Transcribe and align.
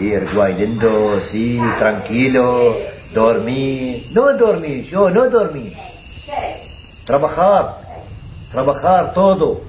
Ir 0.00 0.26
guailendo, 0.34 1.20
sí, 1.30 1.60
tranquilo, 1.78 2.76
dormir. 3.14 4.06
No 4.12 4.32
dormir, 4.36 4.84
yo 4.84 5.10
no 5.10 5.28
dormir. 5.28 5.72
Trabajar, 7.04 7.76
trabajar 8.50 9.14
todo. 9.14 9.62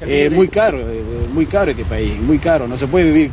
Eh, 0.00 0.28
muy 0.30 0.48
caro, 0.48 0.78
eh, 0.80 1.02
muy 1.32 1.46
caro 1.46 1.70
este 1.70 1.84
país, 1.84 2.18
muy 2.20 2.38
caro. 2.38 2.68
No 2.68 2.76
se 2.76 2.86
puede 2.86 3.06
vivir 3.06 3.30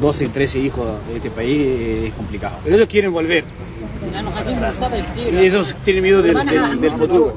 12, 0.00 0.28
13 0.28 0.58
hijos 0.60 0.86
de 1.08 1.16
este 1.16 1.30
país, 1.30 1.60
eh, 1.60 2.06
es 2.08 2.14
complicado. 2.14 2.58
Pero 2.62 2.76
ellos 2.76 2.88
quieren 2.88 3.12
volver. 3.12 3.44
Y 5.16 5.36
ellos 5.38 5.74
tienen 5.84 6.02
miedo 6.02 6.22
del, 6.22 6.34
del, 6.46 6.80
del 6.80 6.92
futuro. 6.92 7.36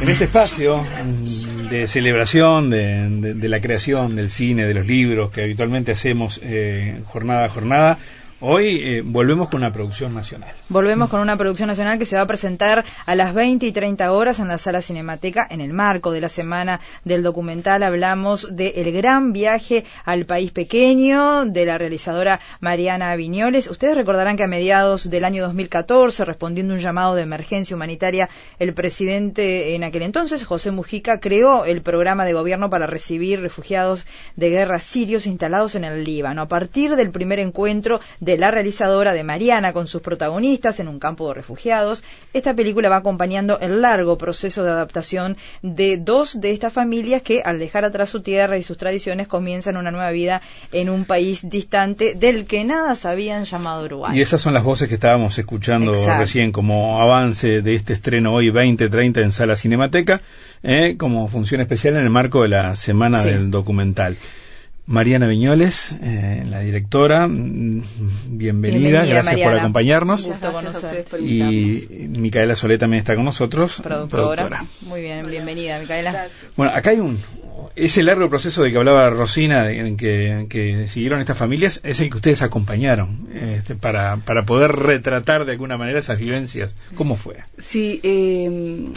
En 0.00 0.08
este 0.08 0.24
espacio 0.24 0.82
mm, 0.82 1.68
de 1.68 1.86
celebración 1.86 2.70
de, 2.70 3.48
la 3.48 3.60
creación 3.60 4.16
del 4.16 4.30
cine, 4.30 4.66
de 4.66 4.74
los 4.74 4.86
libros 4.86 5.30
que 5.30 5.42
habitualmente 5.42 5.92
hacemos 5.92 6.40
eh, 6.42 7.02
jornada 7.04 7.44
a 7.44 7.48
jornada, 7.48 7.98
hoy 8.42 8.80
eh, 8.82 9.02
volvemos 9.04 9.48
con 9.48 9.60
una 9.60 9.72
producción 9.72 10.14
nacional. 10.14 10.52
Volvemos 10.68 11.08
con 11.08 11.20
una 11.20 11.36
producción 11.36 11.68
nacional 11.68 11.98
que 11.98 12.04
se 12.04 12.16
va 12.16 12.22
a 12.22 12.26
presentar 12.26 12.84
a 13.06 13.14
las 13.14 13.34
20 13.34 13.64
y 13.66 13.72
30 13.72 14.12
horas 14.12 14.40
en 14.40 14.48
la 14.48 14.58
sala 14.58 14.82
Cinemateca. 14.82 15.46
En 15.48 15.60
el 15.60 15.72
marco 15.72 16.10
de 16.10 16.20
la 16.20 16.28
semana 16.28 16.80
del 17.04 17.22
documental 17.22 17.84
hablamos 17.84 18.54
de 18.54 18.74
El 18.76 18.92
gran 18.92 19.32
viaje 19.32 19.84
al 20.04 20.26
país 20.26 20.50
pequeño 20.50 21.44
de 21.44 21.64
la 21.64 21.78
realizadora 21.78 22.40
Mariana 22.60 23.14
Viñoles. 23.14 23.70
Ustedes 23.70 23.94
recordarán 23.94 24.36
que 24.36 24.42
a 24.42 24.48
mediados 24.48 25.08
del 25.08 25.24
año 25.24 25.44
2014, 25.44 26.24
respondiendo 26.24 26.74
a 26.74 26.76
un 26.76 26.82
llamado 26.82 27.14
de 27.14 27.22
emergencia 27.22 27.76
humanitaria, 27.76 28.28
el 28.58 28.74
presidente 28.74 29.76
en 29.76 29.84
aquel 29.84 30.02
entonces, 30.02 30.44
José 30.44 30.72
Mujica, 30.72 31.20
creó 31.20 31.64
el 31.64 31.80
programa 31.80 32.24
de 32.24 32.32
gobierno 32.32 32.70
para 32.70 32.88
recibir 32.88 33.40
refugiados 33.40 34.04
de 34.34 34.50
guerra 34.50 34.80
sirios 34.80 35.26
instalados 35.26 35.76
en 35.76 35.84
el 35.84 36.02
Líbano. 36.02 36.42
A 36.42 36.48
partir 36.48 36.96
del 36.96 37.10
primer 37.10 37.38
encuentro 37.38 38.00
de 38.18 38.31
la 38.36 38.50
realizadora 38.50 39.12
de 39.12 39.24
Mariana 39.24 39.72
con 39.72 39.86
sus 39.86 40.02
protagonistas 40.02 40.80
en 40.80 40.88
un 40.88 40.98
campo 40.98 41.28
de 41.28 41.34
refugiados, 41.34 42.02
esta 42.32 42.54
película 42.54 42.88
va 42.88 42.96
acompañando 42.96 43.58
el 43.60 43.80
largo 43.82 44.18
proceso 44.18 44.62
de 44.64 44.70
adaptación 44.70 45.36
de 45.62 45.96
dos 45.96 46.40
de 46.40 46.52
estas 46.52 46.72
familias 46.72 47.22
que 47.22 47.42
al 47.42 47.58
dejar 47.58 47.84
atrás 47.84 48.10
su 48.10 48.22
tierra 48.22 48.58
y 48.58 48.62
sus 48.62 48.76
tradiciones 48.78 49.28
comienzan 49.28 49.76
una 49.76 49.90
nueva 49.90 50.10
vida 50.10 50.42
en 50.72 50.88
un 50.90 51.04
país 51.04 51.48
distante 51.48 52.14
del 52.14 52.46
que 52.46 52.64
nada 52.64 52.94
sabían 52.94 53.44
llamado 53.44 53.84
Uruguay. 53.84 54.16
Y 54.18 54.20
esas 54.20 54.40
son 54.40 54.54
las 54.54 54.64
voces 54.64 54.88
que 54.88 54.94
estábamos 54.94 55.38
escuchando 55.38 55.92
Exacto. 55.94 56.20
recién 56.20 56.52
como 56.52 57.00
avance 57.00 57.62
de 57.62 57.74
este 57.74 57.92
estreno 57.92 58.34
hoy 58.34 58.50
2030 58.50 59.20
en 59.20 59.32
Sala 59.32 59.56
Cinemateca, 59.56 60.20
eh, 60.62 60.96
como 60.98 61.26
función 61.28 61.60
especial 61.60 61.96
en 61.96 62.02
el 62.04 62.10
marco 62.10 62.42
de 62.42 62.48
la 62.48 62.74
semana 62.74 63.22
Sí. 63.22 63.28
del 63.30 63.50
documental. 63.50 64.16
Mariana 64.86 65.26
Viñoles, 65.28 65.96
eh, 66.02 66.44
la 66.48 66.60
directora, 66.60 67.28
mm, 67.28 67.82
bienvenida, 68.30 68.78
Bienvenida, 68.80 69.04
gracias 69.06 69.40
por 69.40 69.58
acompañarnos. 69.58 70.26
Gusto. 70.26 71.18
Y 71.20 72.08
Micaela 72.08 72.56
Solé 72.56 72.78
también 72.78 72.98
está 73.00 73.14
con 73.14 73.24
nosotros, 73.24 73.80
Productora. 73.80 74.64
Muy 74.86 75.00
bien, 75.02 75.22
bienvenida, 75.28 75.78
Micaela. 75.78 76.26
Bueno, 76.56 76.72
acá 76.74 76.90
hay 76.90 76.98
un 76.98 77.18
ese 77.76 78.02
largo 78.02 78.28
proceso 78.28 78.62
de 78.64 78.72
que 78.72 78.76
hablaba 78.76 79.08
Rosina, 79.08 79.64
de- 79.64 79.78
en 79.78 79.96
que, 79.96 80.46
que 80.50 80.88
siguieron 80.88 81.20
estas 81.20 81.38
familias, 81.38 81.80
es 81.84 82.00
el 82.00 82.10
que 82.10 82.16
ustedes 82.16 82.42
acompañaron 82.42 83.28
este, 83.34 83.76
para, 83.76 84.16
para 84.18 84.44
poder 84.44 84.72
retratar 84.72 85.46
de 85.46 85.52
alguna 85.52 85.78
manera 85.78 86.00
esas 86.00 86.18
vivencias. 86.18 86.74
¿Cómo 86.96 87.14
fue? 87.16 87.36
Sí, 87.58 88.00
eh, 88.02 88.90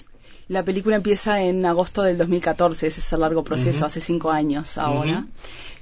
la 0.47 0.63
película 0.63 0.95
empieza 0.95 1.41
en 1.41 1.65
agosto 1.65 2.01
del 2.03 2.17
2014, 2.17 2.87
ese 2.87 2.99
es 2.99 3.13
el 3.13 3.19
largo 3.21 3.43
proceso, 3.43 3.85
hace 3.85 4.01
cinco 4.01 4.31
años 4.31 4.77
ahora. 4.77 5.25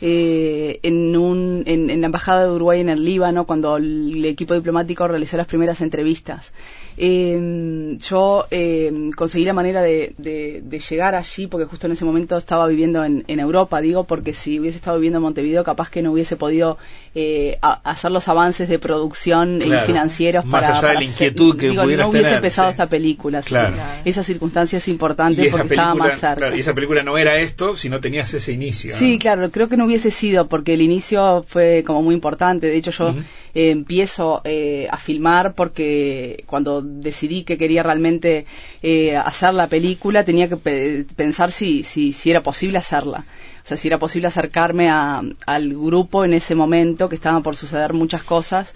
Eh, 0.05 0.79
en, 0.83 1.15
un, 1.15 1.63
en, 1.65 1.89
en 1.89 2.01
la 2.01 2.07
Embajada 2.07 2.43
de 2.43 2.49
Uruguay 2.51 2.81
en 2.81 2.89
el 2.89 3.05
Líbano, 3.05 3.45
cuando 3.45 3.77
el 3.77 4.23
equipo 4.25 4.53
diplomático 4.53 5.07
realizó 5.07 5.37
las 5.37 5.47
primeras 5.47 5.79
entrevistas. 5.79 6.51
Eh, 6.97 7.95
yo 7.99 8.45
eh, 8.51 8.91
conseguí 9.15 9.45
la 9.45 9.53
manera 9.53 9.81
de, 9.81 10.13
de- 10.17 10.61
de 10.63 10.79
llegar 10.79 11.15
allí, 11.15 11.47
porque 11.47 11.65
justo 11.65 11.85
en 11.87 11.93
ese 11.93 12.05
momento 12.05 12.37
estaba 12.37 12.67
viviendo 12.67 13.03
en, 13.03 13.23
en 13.27 13.39
Europa, 13.39 13.79
digo, 13.81 14.03
porque 14.03 14.33
si 14.33 14.59
hubiese 14.59 14.77
estado 14.77 14.97
viviendo 14.97 15.17
en 15.17 15.23
Montevideo, 15.23 15.63
capaz 15.63 15.89
que 15.89 16.01
no 16.01 16.11
hubiese 16.11 16.35
podido 16.35 16.77
eh, 17.15 17.57
a- 17.61 17.79
hacer 17.89 18.11
los 18.11 18.27
avances 18.27 18.67
de 18.69 18.79
producción 18.79 19.59
Claro. 19.59 19.83
y 19.83 19.87
financieros 19.87 20.45
Más 20.45 20.51
para, 20.63 20.67
allá 20.67 20.75
de 20.75 20.81
para 20.81 20.93
la 20.93 20.99
hacer- 20.99 21.09
inquietud 21.11 21.57
que 21.57 21.69
digo, 21.69 21.83
no 21.83 22.09
hubiese 22.09 22.23
tener, 22.25 22.33
empezado 22.35 22.67
sí. 22.69 22.71
esta 22.71 22.87
película. 22.87 23.41
Claro. 23.41 23.75
Esa 24.05 24.23
circunstancia 24.23 24.52
es 24.61 24.87
importante 24.87 25.49
porque 25.49 25.67
estaba 25.67 25.95
más 25.95 26.19
cerca. 26.19 26.35
claro, 26.35 26.55
y 26.55 26.59
esa 26.59 26.73
película 26.73 27.03
no 27.03 27.17
era 27.17 27.37
esto 27.39 27.75
si 27.75 27.89
no 27.89 27.99
tenías 27.99 28.33
ese 28.33 28.51
inicio. 28.53 28.95
Sí, 28.95 29.13
¿no? 29.13 29.19
claro, 29.19 29.51
creo 29.51 29.69
que 29.69 29.77
no 29.77 29.85
hubiese 29.85 30.11
sido 30.11 30.47
porque 30.47 30.73
el 30.75 30.81
inicio 30.81 31.43
fue 31.47 31.83
como 31.85 32.01
muy 32.01 32.13
importante. 32.15 32.67
De 32.67 32.77
hecho, 32.77 32.91
yo 32.91 33.09
eh, 33.55 33.69
empiezo 33.71 34.41
eh, 34.43 34.87
a 34.91 34.97
filmar 34.97 35.53
porque 35.55 36.43
cuando 36.47 36.81
decidí 36.81 37.43
que 37.43 37.57
quería 37.57 37.83
realmente 37.83 38.45
eh, 38.81 39.15
hacer 39.17 39.53
la 39.53 39.67
película 39.67 40.23
tenía 40.23 40.47
que 40.49 40.57
pe- 40.57 41.05
pensar 41.15 41.51
si, 41.51 41.83
si, 41.83 42.13
si 42.13 42.31
era 42.31 42.41
posible 42.43 42.77
hacerla. 42.77 43.25
O 43.63 43.67
sea, 43.67 43.77
si 43.77 43.87
era 43.87 43.97
posible 43.97 44.27
acercarme 44.27 44.89
a- 44.89 45.21
al 45.45 45.69
grupo 45.69 46.25
en 46.25 46.33
ese 46.33 46.53
momento 46.55 47.09
que 47.09 47.15
estaban 47.15 47.43
por 47.43 47.55
suceder 47.55 47.93
muchas 47.93 48.23
cosas. 48.23 48.73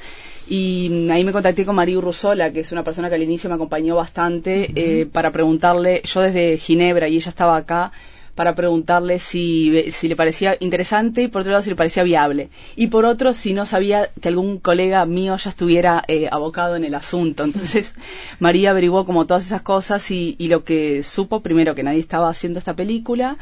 Y 0.50 1.10
ahí 1.12 1.24
me 1.26 1.32
contacté 1.34 1.66
con 1.66 1.76
María 1.76 1.98
Urruzola, 1.98 2.52
que 2.54 2.62
es 2.62 2.72
una 2.72 2.84
persona 2.84 3.10
que 3.10 3.16
al 3.16 3.24
inicio 3.24 3.50
me 3.50 3.56
acompañó 3.56 3.96
bastante, 3.96 4.72
eh, 4.76 5.06
para 5.06 5.32
preguntarle, 5.32 6.02
yo 6.06 6.22
desde 6.22 6.58
Ginebra 6.58 7.08
y 7.10 7.18
ella 7.18 7.30
estaba 7.30 7.58
acá, 7.58 7.92
para 8.34 8.54
preguntarle 8.54 9.18
si, 9.18 9.92
si 9.92 10.08
le 10.08 10.16
parecía 10.16 10.56
interesante 10.60 11.24
y 11.24 11.28
por 11.28 11.42
otro 11.42 11.52
lado 11.54 11.64
si 11.64 11.72
le 11.72 11.76
parecía 11.76 12.04
viable. 12.04 12.50
Y 12.76 12.86
por 12.88 13.04
otro, 13.04 13.34
si 13.34 13.52
no 13.54 13.66
sabía 13.66 14.12
que 14.22 14.28
algún 14.30 14.60
colega 14.60 15.04
mío 15.08 15.36
ya 15.38 15.50
estuviera 15.50 16.04
eh, 16.08 16.30
abocado 16.32 16.76
en 16.76 16.84
el 16.86 16.94
asunto. 16.94 17.44
Entonces, 17.44 17.96
María 18.40 18.70
averiguó 18.70 19.08
como 19.08 19.26
todas 19.26 19.44
esas 19.44 19.64
cosas 19.64 20.12
y, 20.12 20.36
y 20.38 20.50
lo 20.50 20.64
que 20.64 21.02
supo, 21.02 21.42
primero 21.42 21.74
que 21.74 21.82
nadie 21.82 22.00
estaba 22.00 22.30
haciendo 22.30 22.60
esta 22.60 22.76
película 22.76 23.38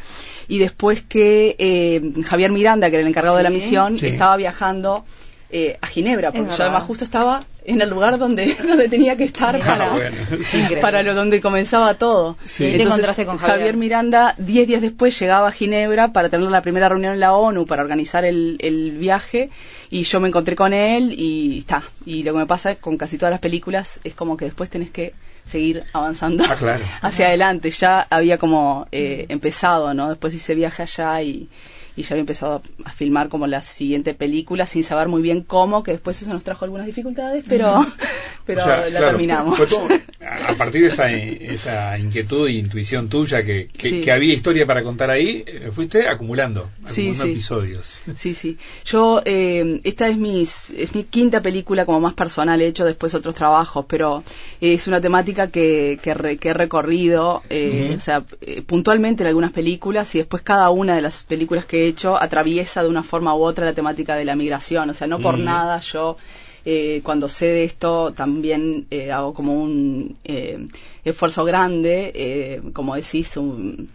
y 0.47 0.59
después 0.59 1.03
que 1.03 1.57
eh, 1.59 2.01
Javier 2.23 2.53
Miranda, 2.53 2.89
que 2.89 2.95
era 2.95 3.01
el 3.01 3.09
encargado 3.09 3.35
de 3.35 3.43
la 3.43 3.49
misión, 3.49 3.97
Sí. 3.97 4.07
estaba 4.07 4.37
viajando 4.37 5.03
eh, 5.50 5.78
a 5.81 5.88
Ginebra, 5.88 6.31
porque 6.31 6.50
yo 6.56 6.63
además 6.63 6.83
justo 6.83 7.03
estaba 7.03 7.44
en 7.66 7.81
el 7.81 7.89
lugar 7.89 8.17
donde, 8.17 8.53
donde 8.67 8.89
tenía 8.89 9.16
que 9.16 9.23
estar 9.23 9.57
para, 9.59 9.88
Ah, 9.91 9.95
bueno. 9.95 10.16
Increíble. 10.31 10.78
para 10.81 11.01
lo 11.03 11.13
donde 11.16 11.41
comenzaba 11.41 11.94
todo. 11.95 12.38
Sí. 12.44 12.63
Te 12.78 12.83
encontraste 12.83 13.25
con 13.25 13.38
Javier. 13.38 13.78
Miranda, 13.78 14.35
diez 14.38 14.67
días 14.67 14.81
después, 14.81 15.17
llegaba 15.19 15.47
a 15.47 15.51
Ginebra 15.51 16.13
para 16.13 16.29
tener 16.29 16.50
la 16.50 16.61
primera 16.61 16.89
reunión 16.89 17.13
en 17.13 17.19
la 17.19 17.34
ONU, 17.34 17.66
para 17.66 17.81
organizar 17.84 18.25
el, 18.25 18.57
el 18.59 18.91
viaje, 18.97 19.50
y 19.89 20.03
yo 20.03 20.19
me 20.19 20.28
encontré 20.28 20.55
con 20.55 20.73
él 20.73 21.13
y 21.17 21.59
está. 21.59 21.84
Y 22.05 22.23
lo 22.23 22.34
que 22.34 22.39
me 22.39 22.45
pasa 22.45 22.75
con 22.75 22.97
casi 22.97 23.17
todas 23.17 23.31
las 23.31 23.39
películas 23.39 24.00
es 24.03 24.13
como 24.13 24.38
que 24.38 24.45
después 24.45 24.69
tenés 24.69 24.89
que 24.89 25.13
seguir 25.45 25.84
avanzando 25.94 26.44
Ah, 26.50 26.55
claro. 26.57 26.84
hacia 27.01 27.28
adelante. 27.28 27.69
Ya 27.69 28.01
había 28.09 28.38
como 28.39 28.88
eh, 28.91 29.25
empezado, 29.29 29.94
¿no? 29.94 30.09
Después 30.09 30.34
hice 30.34 30.55
viaje 30.55 30.84
allá 30.84 31.22
y, 31.22 31.47
y 31.95 32.03
ya 32.03 32.13
había 32.13 32.22
empezado 32.22 32.61
a 32.83 32.91
filmar 32.91 33.29
como 33.29 33.47
la 33.47 33.61
siguiente 33.61 34.13
película 34.13 34.66
sin 34.66 34.83
saber 34.83 35.07
muy 35.07 35.22
bien 35.22 35.41
cómo, 35.41 35.83
que 35.83 35.91
después 35.91 36.22
eso 36.22 36.33
nos 36.33 36.44
trajo 36.44 36.66
algunas 36.66 36.85
dificultades, 36.85 37.45
pero, 37.47 37.85
pero 38.45 38.61
O 38.61 38.63
sea, 38.63 38.78
la 38.81 38.89
claro, 38.89 39.07
terminamos. 39.07 39.57
todo- 39.67 39.88
a 40.47 40.53
partir 40.56 40.81
de 40.81 40.88
esa, 40.88 41.11
esa 41.11 41.97
inquietud 41.97 42.47
e 42.47 42.53
intuición 42.53 43.09
tuya 43.09 43.44
que, 43.44 43.67
que, 43.67 43.89
Sí. 43.89 44.01
que 44.01 44.11
había 44.11 44.33
historia 44.33 44.66
para 44.66 44.83
contar 44.83 45.09
ahí, 45.09 45.44
eh, 45.47 45.69
fuiste 45.73 46.07
acumulando, 46.07 46.69
Sí, 46.88 47.01
acumulando 47.09 47.23
sí. 47.23 47.31
episodios. 47.31 48.00
Sí, 48.16 48.34
sí. 48.35 48.57
Yo, 48.85 49.22
eh, 49.25 49.79
esta 49.84 50.07
es, 50.07 50.17
mis, 50.17 50.69
es 50.72 50.94
mi 50.95 51.03
quinta 51.03 51.41
película 51.41 51.85
como 51.85 52.00
más 52.00 52.13
personal, 52.13 52.61
he 52.61 52.67
hecho 52.67 52.85
después 52.85 53.13
otros 53.16 53.35
trabajos, 53.35 53.85
pero 53.88 54.23
es 54.61 54.88
una 54.88 55.01
temática 55.01 55.49
que, 55.49 55.99
que, 56.02 56.14
re- 56.14 56.37
que 56.37 56.49
he 56.49 56.53
recorrido, 56.53 57.41
eh, 57.49 57.93
o 57.97 57.99
sea, 57.99 58.23
eh, 58.41 58.61
puntualmente 58.61 59.23
en 59.23 59.28
algunas 59.28 59.52
películas 59.52 60.14
y 60.16 60.19
después 60.19 60.43
cada 60.43 60.69
una 60.69 60.96
de 60.96 61.02
las 61.02 61.23
películas 61.23 61.66
que 61.66 61.84
he 61.84 61.87
hecho 61.87 62.22
atraviesa 62.22 62.84
de 62.84 62.90
una 62.90 63.03
forma 63.03 63.35
u 63.35 63.41
otra 63.43 63.66
la 63.66 63.73
temática 63.73 64.16
de 64.16 64.25
la 64.25 64.35
migración. 64.35 64.90
O 64.90 64.93
sea, 64.93 65.08
no 65.08 65.19
por 65.19 65.37
nada 65.37 65.79
yo 65.79 66.17
eh, 66.66 67.02
cuando 67.03 67.29
sé 67.29 67.46
de 67.47 67.64
esto 67.64 68.12
también 68.14 68.88
eh, 68.91 69.12
hago 69.12 69.34
como 69.34 69.53
un 69.53 70.17
eh, 70.23 70.66
esfuerzo 71.03 71.46
grande, 71.46 72.12
eh, 72.16 72.62
como 72.73 72.96
decís, 72.96 73.38
un, 73.38 73.88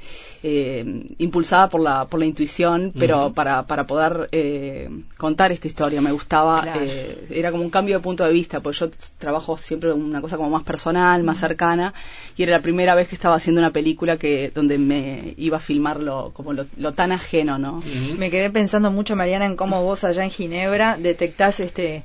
eh, 0.43 1.05
impulsada 1.19 1.69
por 1.69 1.81
la, 1.83 2.07
por 2.07 2.21
la 2.21 2.27
intuición, 2.27 2.93
pero 2.99 3.33
para, 3.35 3.65
para 3.67 3.87
poder 3.87 4.29
eh, 4.33 4.89
contar 5.19 5.53
esta 5.53 5.67
historia. 5.67 6.01
Me 6.01 6.13
gustaba, 6.13 6.63
Claro. 6.63 6.81
eh, 6.83 7.27
era 7.31 7.51
como 7.51 7.63
un 7.65 7.71
cambio 7.71 7.97
de 7.99 8.03
punto 8.03 8.25
de 8.25 8.33
vista, 8.33 8.61
porque 8.61 8.79
yo 8.79 8.91
trabajo 9.19 9.59
siempre 9.59 9.93
una 9.93 10.21
cosa 10.21 10.37
como 10.37 10.49
más 10.51 10.63
personal, 10.63 11.23
más 11.25 11.39
cercana, 11.41 11.93
y 12.37 12.45
era 12.45 12.53
la 12.53 12.63
primera 12.63 12.95
vez 12.95 13.09
que 13.09 13.17
estaba 13.17 13.35
haciendo 13.37 13.61
una 13.61 13.73
película 13.73 14.17
que 14.17 14.51
donde 14.55 14.79
me 14.79 15.35
iba 15.37 15.57
a 15.59 15.61
filmarlo 15.61 16.31
como 16.33 16.53
lo, 16.53 16.67
lo 16.79 16.93
tan 16.93 17.13
ajeno, 17.13 17.59
¿no? 17.59 17.83
Me 18.17 18.31
quedé 18.31 18.49
pensando 18.51 18.91
mucho, 18.91 19.17
Mariana, 19.17 19.45
en 19.47 19.57
cómo 19.57 19.83
vos 19.83 20.05
allá 20.05 20.23
en 20.25 20.31
Ginebra 20.31 20.97
detectás 20.97 21.61
este 21.61 22.03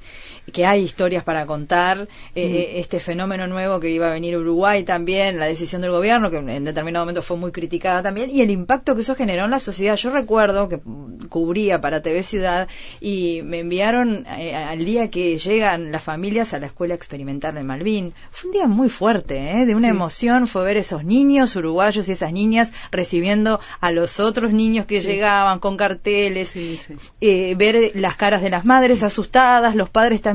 que 0.52 0.66
hay 0.66 0.84
historias 0.84 1.24
para 1.24 1.46
contar, 1.46 2.08
eh, 2.36 2.74
este 2.78 3.00
fenómeno 3.00 3.48
nuevo 3.48 3.80
que 3.80 3.90
iba 3.90 4.08
a 4.08 4.12
venir 4.12 4.38
Uruguay 4.38 4.84
también, 4.84 5.40
la 5.40 5.46
decisión 5.46 5.82
del 5.82 5.92
gobierno, 5.92 6.30
que 6.30 6.38
en 6.38 6.64
determinado 6.64 7.06
momento 7.06 7.22
fue 7.22 7.38
muy 7.38 7.52
criticada 7.52 8.04
también, 8.04 8.30
y 8.30 8.42
el 8.42 8.52
impacto 8.52 8.96
que 8.96 9.02
eso 9.02 9.16
generó 9.16 9.46
en 9.46 9.52
la 9.52 9.60
sociedad. 9.60 9.96
Yo 9.96 10.10
recuerdo 10.12 10.70
que 10.70 10.80
cubría 11.30 11.82
para 11.82 12.02
TV 12.02 12.24
Ciudad 12.24 12.68
y 13.02 13.42
me 13.44 13.60
enviaron 13.60 14.26
al 14.28 14.86
día 14.86 15.10
que 15.10 15.38
llegan 15.38 15.92
las 15.92 16.04
familias 16.04 16.54
a 16.54 16.60
la 16.60 16.68
escuela 16.68 16.96
experimental 16.96 17.58
en 17.58 17.66
Malvin. 17.66 18.14
Fue 18.32 18.50
un 18.50 18.54
día 18.54 18.68
muy 18.68 18.90
fuerte, 18.90 19.66
de 19.66 19.76
una 19.76 19.90
emoción, 19.90 20.48
fue 20.48 20.64
ver 20.64 20.78
esos 20.78 21.04
niños 21.04 21.56
uruguayos 21.56 22.08
y 22.08 22.12
esas 22.12 22.32
niñas 22.32 22.72
recibiendo 22.92 23.60
a 23.80 23.92
los 23.92 24.20
otros 24.20 24.52
niños 24.54 24.86
que 24.86 25.02
llegaban 25.02 25.60
con 25.60 25.78
carteles, 25.78 26.54
eh, 27.22 27.56
ver 27.58 27.92
las 27.96 28.16
caras 28.16 28.42
de 28.42 28.50
las 28.50 28.66
madres 28.66 29.04
asustadas, 29.04 29.76
los 29.76 29.90
padres 29.90 30.22
también, 30.22 30.35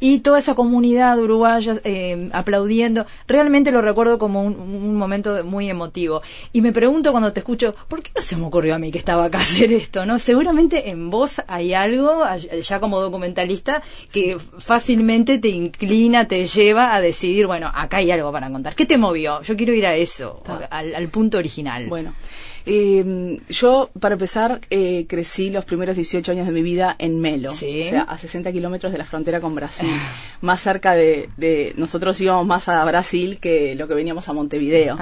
y 0.00 0.20
toda 0.20 0.38
esa 0.38 0.54
comunidad 0.54 1.18
uruguaya 1.18 1.74
eh, 1.84 2.28
aplaudiendo. 2.32 3.06
Realmente 3.26 3.72
lo 3.72 3.82
recuerdo 3.82 4.18
como 4.18 4.42
un, 4.42 4.96
momento 4.96 5.44
muy 5.44 5.68
emotivo. 5.68 6.22
Y 6.52 6.60
me 6.60 6.72
pregunto 6.72 7.10
cuando 7.10 7.32
te 7.32 7.40
escucho, 7.40 7.74
¿por 7.88 8.02
qué 8.02 8.10
no 8.14 8.22
se 8.22 8.36
me 8.36 8.46
ocurrió 8.46 8.74
a 8.74 8.78
mí 8.78 8.90
que 8.90 8.98
estaba 8.98 9.24
acá 9.26 9.38
hacer 9.46 9.72
esto? 9.72 10.06
¿no? 10.06 10.18
Seguramente 10.18 10.90
en 10.90 11.10
vos 11.10 11.42
hay 11.46 11.74
algo, 11.74 12.22
ya 12.62 12.80
como 12.80 13.00
documentalista, 13.00 13.82
que 14.12 14.36
fácilmente 14.58 15.38
te 15.38 15.48
inclina, 15.48 16.28
te 16.28 16.46
lleva 16.46 16.94
a 16.94 17.00
decidir, 17.00 17.46
bueno, 17.46 17.70
acá 17.74 17.98
hay 17.98 18.10
algo 18.10 18.32
para 18.32 18.50
contar. 18.50 18.74
¿Qué 18.74 18.86
te 18.86 18.98
movió? 18.98 19.42
Yo 19.42 19.56
quiero 19.56 19.74
ir 19.74 19.86
a 19.86 19.94
eso, 19.94 20.42
al, 20.70 20.94
al 20.94 21.08
punto 21.08 21.38
original. 21.38 21.86
Bueno. 21.88 22.14
Eh, 22.68 23.38
yo, 23.48 23.90
para 24.00 24.14
empezar, 24.14 24.60
eh, 24.70 25.06
crecí 25.08 25.50
los 25.50 25.64
primeros 25.64 25.94
18 25.94 26.32
años 26.32 26.46
de 26.46 26.52
mi 26.52 26.62
vida 26.62 26.96
en 26.98 27.20
Melo, 27.20 27.50
o 27.50 27.54
sea, 27.54 28.02
a 28.02 28.18
60 28.18 28.50
kilómetros 28.50 28.90
de 28.90 28.98
la 28.98 29.04
frontera 29.04 29.25
con 29.40 29.54
Brasil, 29.54 29.90
más 30.40 30.60
cerca 30.60 30.94
de, 30.94 31.74
Nosotros 31.76 32.20
íbamos 32.20 32.46
más 32.46 32.68
a 32.68 32.84
Brasil 32.84 33.38
que 33.40 33.74
lo 33.74 33.88
que 33.88 33.94
veníamos 33.94 34.28
a 34.28 34.32
Montevideo, 34.32 34.96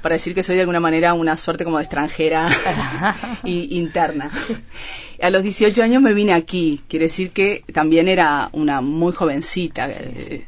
para 0.00 0.14
decir 0.14 0.34
que 0.34 0.42
soy 0.42 0.54
de 0.54 0.62
alguna 0.62 0.80
manera 0.80 1.14
una 1.14 1.36
suerte 1.36 1.64
como 1.64 1.78
de 1.78 1.82
extranjera 1.82 2.48
y 3.44 3.76
interna. 3.76 4.30
A 5.20 5.30
los 5.30 5.42
18 5.42 5.82
años 5.82 6.02
me 6.02 6.14
vine 6.14 6.32
aquí, 6.32 6.80
quiere 6.88 7.06
decir 7.06 7.30
que 7.30 7.64
también 7.72 8.08
era 8.08 8.48
una 8.52 8.80
muy 8.80 9.12
jovencita. 9.12 9.88
Eh, 9.88 10.46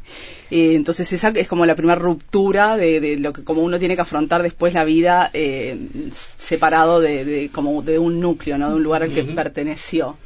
eh, 0.51 0.75
entonces 0.75 1.13
esa 1.13 1.31
es 1.31 1.49
como 1.49 1.67
la 1.67 1.75
primera 1.75 1.99
ruptura 1.99 2.77
de, 2.77 3.17
lo 3.19 3.33
que 3.33 3.43
como 3.43 3.63
uno 3.63 3.79
tiene 3.79 3.97
que 3.97 4.03
afrontar 4.03 4.43
después 4.43 4.75
la 4.75 4.85
vida 4.85 5.31
eh, 5.33 5.77
separado 6.13 7.01
de, 7.01 7.51
como 7.53 7.83
de 7.83 7.99
un 7.99 8.21
núcleo, 8.21 8.59
¿no? 8.59 8.71
De 8.71 8.77
un 8.77 8.83
lugar 8.83 9.03
al 9.03 9.13
que 9.13 9.25
perteneció. 9.25 10.17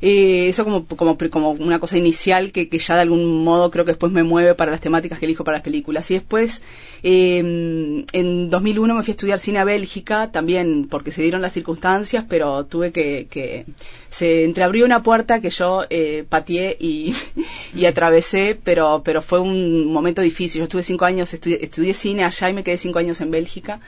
Eh, 0.00 0.48
eso 0.48 0.64
como, 0.64 0.86
como, 0.86 1.16
como 1.30 1.50
una 1.52 1.78
cosa 1.78 1.96
inicial 1.96 2.52
que, 2.52 2.68
que, 2.68 2.78
ya 2.78 2.94
de 2.94 3.02
algún 3.02 3.44
modo 3.44 3.70
creo 3.70 3.84
que 3.84 3.92
después 3.92 4.12
me 4.12 4.22
mueve 4.22 4.54
para 4.54 4.70
las 4.70 4.80
temáticas 4.80 5.18
que 5.18 5.26
elijo 5.26 5.44
para 5.44 5.58
las 5.58 5.64
películas. 5.64 6.10
Y 6.10 6.14
después, 6.14 6.62
eh, 7.02 8.04
en 8.12 8.50
2001 8.50 8.94
me 8.94 9.02
fui 9.02 9.10
a 9.10 9.14
estudiar 9.14 9.38
cine 9.38 9.58
a 9.58 9.64
Bélgica, 9.64 10.30
también 10.30 10.88
porque 10.88 11.12
se 11.12 11.22
dieron 11.22 11.42
las 11.42 11.52
circunstancias, 11.52 12.24
pero 12.28 12.64
tuve 12.66 12.92
que, 12.92 13.26
que 13.30 13.66
se 14.10 14.44
entreabrió 14.44 14.84
una 14.84 15.02
puerta 15.02 15.40
que 15.40 15.50
yo 15.50 15.84
eh, 15.90 16.24
pateé 16.28 16.76
y, 16.78 17.14
y, 17.74 17.86
atravesé, 17.86 18.58
pero, 18.62 19.02
pero 19.04 19.22
fue 19.22 19.40
un 19.40 19.92
momento 19.92 20.22
difícil. 20.22 20.60
Yo 20.60 20.64
estuve 20.64 20.82
cinco 20.82 21.04
años, 21.04 21.32
estudié, 21.32 21.64
estudié 21.64 21.94
cine 21.94 22.24
allá 22.24 22.50
y 22.50 22.52
me 22.52 22.64
quedé 22.64 22.76
cinco 22.76 22.98
años 22.98 23.20
en 23.20 23.30
Bélgica. 23.30 23.80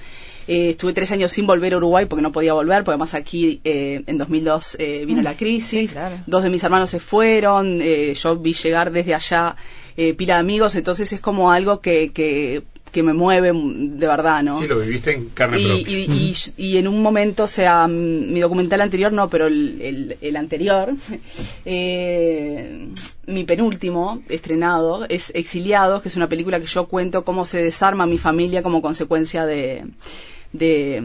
Eh, 0.49 0.71
estuve 0.71 0.93
tres 0.93 1.11
años 1.13 1.33
sin 1.33 1.47
volver 1.47 1.75
a 1.75 1.77
Uruguay 1.79 2.07
porque 2.07 2.23
no 2.23 2.33
podía 2.33 2.53
volver, 2.53 2.85
porque 2.85 2.93
además 2.93 3.15
aquí 3.15 3.61
eh, 3.65 4.03
en 4.07 4.19
2002 4.19 4.77
eh, 4.79 5.05
vino 5.07 5.23
la 5.23 5.37
crisis, 5.37 5.97
dos 6.27 6.43
de 6.43 6.51
mis 6.51 6.63
hermanos 6.63 6.91
se 6.91 7.01
fueron, 7.01 7.81
yo 7.81 8.37
vi 8.37 8.53
llegar 8.53 8.93
desde 8.93 9.15
allá 9.15 9.57
pila 10.17 10.35
de 10.35 10.41
amigos, 10.41 10.75
entonces 10.75 11.13
es 11.13 11.21
como 11.21 11.51
algo 11.51 11.81
que, 11.81 12.13
que 12.13 12.63
que 12.97 13.03
me 13.03 13.13
mueve 13.13 13.53
de 13.53 14.07
verdad, 14.07 14.43
¿no? 14.43 14.59
Sí, 14.59 14.67
lo 14.67 14.79
viviste 14.79 15.13
en 15.13 15.29
carne 15.29 15.61
y, 15.61 15.67
propia. 15.67 15.99
Y, 15.99 16.37
y, 16.57 16.77
en 16.79 16.89
un 16.89 17.03
momento, 17.03 17.45
o 17.45 17.47
sea, 17.47 17.87
mi 17.89 18.41
documental 18.41 18.81
anterior 18.81 19.13
no, 19.13 19.29
pero 19.29 19.49
el, 19.49 20.17
el, 20.19 20.37
anterior, 20.37 20.95
eh, 21.67 22.89
mi 23.27 23.45
penúltimo 23.45 24.23
estrenado 24.31 25.05
es 25.11 25.31
Exiliados, 25.35 26.01
que 26.01 26.09
es 26.09 26.17
una 26.17 26.31
película 26.31 26.59
que 26.59 26.67
yo 26.67 26.87
cuento 26.87 27.23
cómo 27.23 27.45
se 27.45 27.63
desarma 27.63 28.07
mi 28.07 28.17
familia 28.17 28.63
como 28.63 28.81
consecuencia 28.81 29.45
de 29.45 29.85
de, 30.53 31.03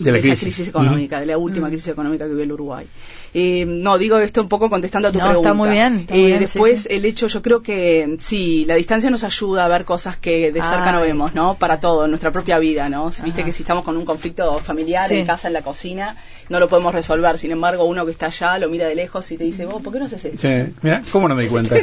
de, 0.00 0.12
la 0.12 0.20
crisis. 0.20 0.68
económica, 0.68 1.20
de 1.20 1.26
la 1.26 1.38
última 1.38 1.68
crisis 1.68 1.88
económica 1.88 2.24
que 2.24 2.30
vive 2.30 2.44
el 2.44 2.52
Uruguay. 2.52 2.86
Eh, 3.32 3.64
no, 3.66 3.96
digo 3.96 4.18
esto 4.18 4.42
un 4.42 4.48
poco 4.48 4.68
contestando 4.68 5.08
a 5.08 5.12
tu 5.12 5.18
pregunta. 5.18 5.40
Está 5.40 5.54
muy 5.54 5.70
bien. 5.70 6.06
Eh, 6.10 6.38
después, 6.40 6.88
el 6.90 7.04
hecho, 7.04 7.28
yo 7.28 7.42
creo 7.42 7.62
que 7.62 8.16
sí, 8.18 8.64
la 8.66 8.74
distancia 8.74 9.08
nos 9.08 9.22
ayuda 9.22 9.64
a 9.64 9.68
ver 9.68 9.84
cosas 9.84 10.16
que 10.16 10.50
de 10.50 10.60
cerca 10.60 10.90
no 10.92 11.00
vemos, 11.00 11.34
¿no? 11.34 11.54
Para 11.54 11.78
todo, 11.78 12.04
en 12.04 12.10
nuestra 12.10 12.32
propia 12.32 12.58
vida, 12.58 12.88
¿no? 12.88 13.10
Viste 13.22 13.44
que 13.44 13.52
si 13.52 13.62
estamos 13.62 13.84
con 13.84 13.96
un 13.96 14.04
conflicto 14.04 14.58
familiar 14.58 15.10
en 15.12 15.26
casa, 15.26 15.48
en 15.48 15.54
la 15.54 15.62
cocina, 15.62 16.16
no 16.48 16.58
lo 16.58 16.68
podemos 16.68 16.92
resolver. 16.92 17.38
Sin 17.38 17.52
embargo, 17.52 17.84
uno 17.84 18.04
que 18.04 18.10
está 18.10 18.26
allá 18.26 18.58
lo 18.58 18.68
mira 18.68 18.88
de 18.88 18.96
lejos 18.96 19.30
y 19.30 19.36
te 19.36 19.44
dice, 19.44 19.64
¿vos 19.64 19.80
por 19.80 19.92
qué 19.92 20.00
no 20.00 20.06
haces 20.06 20.24
eso? 20.24 20.36
Sí, 20.36 20.72
mira, 20.82 21.02
¿cómo 21.12 21.28
no 21.28 21.36
me 21.36 21.44
di 21.44 21.48
cuenta? 21.48 21.76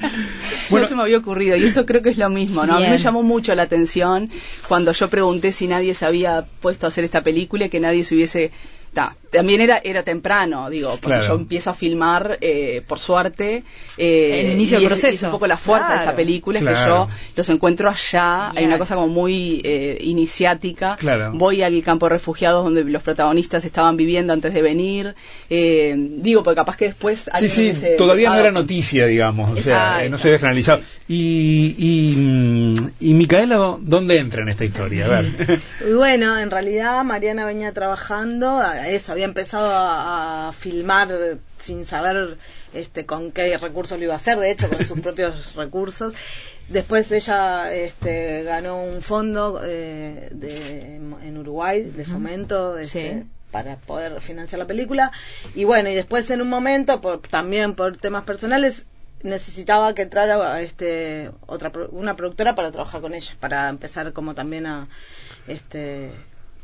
bueno, 0.70 0.86
se 0.86 0.94
me 0.94 1.02
había 1.02 1.18
ocurrido 1.18 1.56
y 1.56 1.64
eso 1.64 1.84
creo 1.84 2.00
que 2.00 2.08
es 2.08 2.18
lo 2.18 2.30
mismo, 2.30 2.64
¿no? 2.64 2.76
A 2.76 2.80
mí 2.80 2.88
me 2.88 2.98
llamó 2.98 3.22
mucho 3.22 3.54
la 3.54 3.64
atención 3.64 4.30
cuando 4.66 4.92
yo 4.92 5.08
pregunté 5.08 5.52
si 5.52 5.66
nadie 5.66 5.94
se 5.94 6.06
había 6.06 6.46
puesto 6.60 6.86
a 6.86 6.88
hacer 6.88 7.04
esta 7.04 7.20
película 7.22 7.66
y 7.66 7.68
que 7.68 7.80
nadie 7.80 8.04
se 8.04 8.14
hubiese 8.14 8.50
también 9.30 9.60
era 9.60 9.80
era 9.82 10.02
temprano, 10.02 10.68
digo, 10.68 10.98
porque 11.00 11.20
yo 11.26 11.34
empiezo 11.34 11.70
a 11.70 11.74
filmar, 11.74 12.38
eh, 12.40 12.82
por 12.86 12.98
suerte, 12.98 13.62
eh, 13.96 14.40
el 14.44 14.52
inicio 14.52 14.78
del 14.78 14.88
proceso. 14.88 15.08
Es, 15.14 15.22
un 15.22 15.30
poco 15.30 15.46
la 15.46 15.56
fuerza 15.56 15.90
de 15.90 15.96
esta 15.96 16.16
película, 16.16 16.58
es 16.58 16.64
que 16.64 16.74
yo 16.74 17.08
los 17.36 17.48
encuentro 17.48 17.88
allá, 17.88 18.50
hay 18.50 18.64
una 18.64 18.78
cosa 18.78 18.96
como 18.96 19.08
muy 19.08 19.60
eh, 19.64 19.98
iniciática, 20.02 20.98
voy 21.32 21.62
al 21.62 21.80
campo 21.82 22.06
de 22.06 22.10
refugiados 22.10 22.64
donde 22.64 22.84
los 22.84 23.02
protagonistas 23.02 23.64
estaban 23.64 23.96
viviendo 23.96 24.32
antes 24.32 24.52
de 24.52 24.62
venir, 24.62 25.14
eh, 25.48 25.94
digo, 25.96 26.42
porque 26.42 26.56
capaz 26.56 26.76
que 26.76 26.86
después... 26.86 27.30
Sí, 27.38 27.48
sí, 27.48 27.72
todavía 27.96 28.30
no 28.30 28.36
era 28.40 28.50
noticia, 28.50 29.06
digamos, 29.06 29.58
o 29.58 29.62
sea, 29.62 30.08
no 30.08 30.18
se 30.18 30.28
había 30.28 30.38
generalizado. 30.38 30.80
Y, 31.08 31.74
y, 31.76 32.14
mm, 32.16 32.74
y 33.00 33.14
Micaela, 33.14 33.76
¿dónde 33.80 34.18
entra 34.18 34.42
en 34.42 34.48
esta 34.48 34.64
historia? 34.64 35.06
A 35.06 35.08
ver. 35.08 35.60
bueno, 35.96 36.38
en 36.38 36.50
realidad 36.50 37.02
Mariana 37.04 37.44
venía 37.44 37.72
trabajando, 37.72 38.60
eso, 38.88 39.12
había 39.12 39.24
empezado 39.24 39.70
a, 39.72 40.52
filmar 40.52 41.38
sin 41.58 41.84
saber 41.84 42.36
este, 42.74 43.06
con 43.06 43.32
qué 43.32 43.56
recursos 43.58 43.98
lo 43.98 44.04
iba 44.04 44.14
a 44.14 44.16
hacer, 44.16 44.38
de 44.38 44.50
hecho 44.50 44.68
con 44.68 44.84
sus 44.84 45.00
propios 45.02 45.54
recursos. 45.54 46.14
Después 46.68 47.10
ella 47.10 47.74
este, 47.74 48.44
ganó 48.44 48.82
un 48.82 49.02
fondo 49.02 49.60
eh, 49.64 50.28
de, 50.32 50.96
en 50.96 51.38
Uruguay 51.38 51.82
de 51.82 52.04
fomento 52.04 52.78
este, 52.78 53.26
para 53.50 53.76
poder 53.76 54.20
financiar 54.20 54.60
la 54.60 54.66
película. 54.66 55.10
Y 55.54 55.64
bueno, 55.64 55.88
y 55.88 55.94
después 55.94 56.30
en 56.30 56.40
un 56.42 56.48
momento, 56.48 57.00
por, 57.00 57.20
también 57.20 57.74
por 57.74 57.96
temas 57.96 58.22
personales, 58.22 58.86
necesitaba 59.22 59.94
que 59.94 60.02
entrara 60.02 60.60
este, 60.60 61.30
otra, 61.46 61.72
una 61.90 62.16
productora 62.16 62.54
para 62.54 62.70
trabajar 62.70 63.00
con 63.00 63.14
ella, 63.14 63.34
para 63.40 63.68
empezar 63.68 64.12
como 64.12 64.34
también 64.34 64.66
a... 64.66 64.88
Este, 65.46 66.12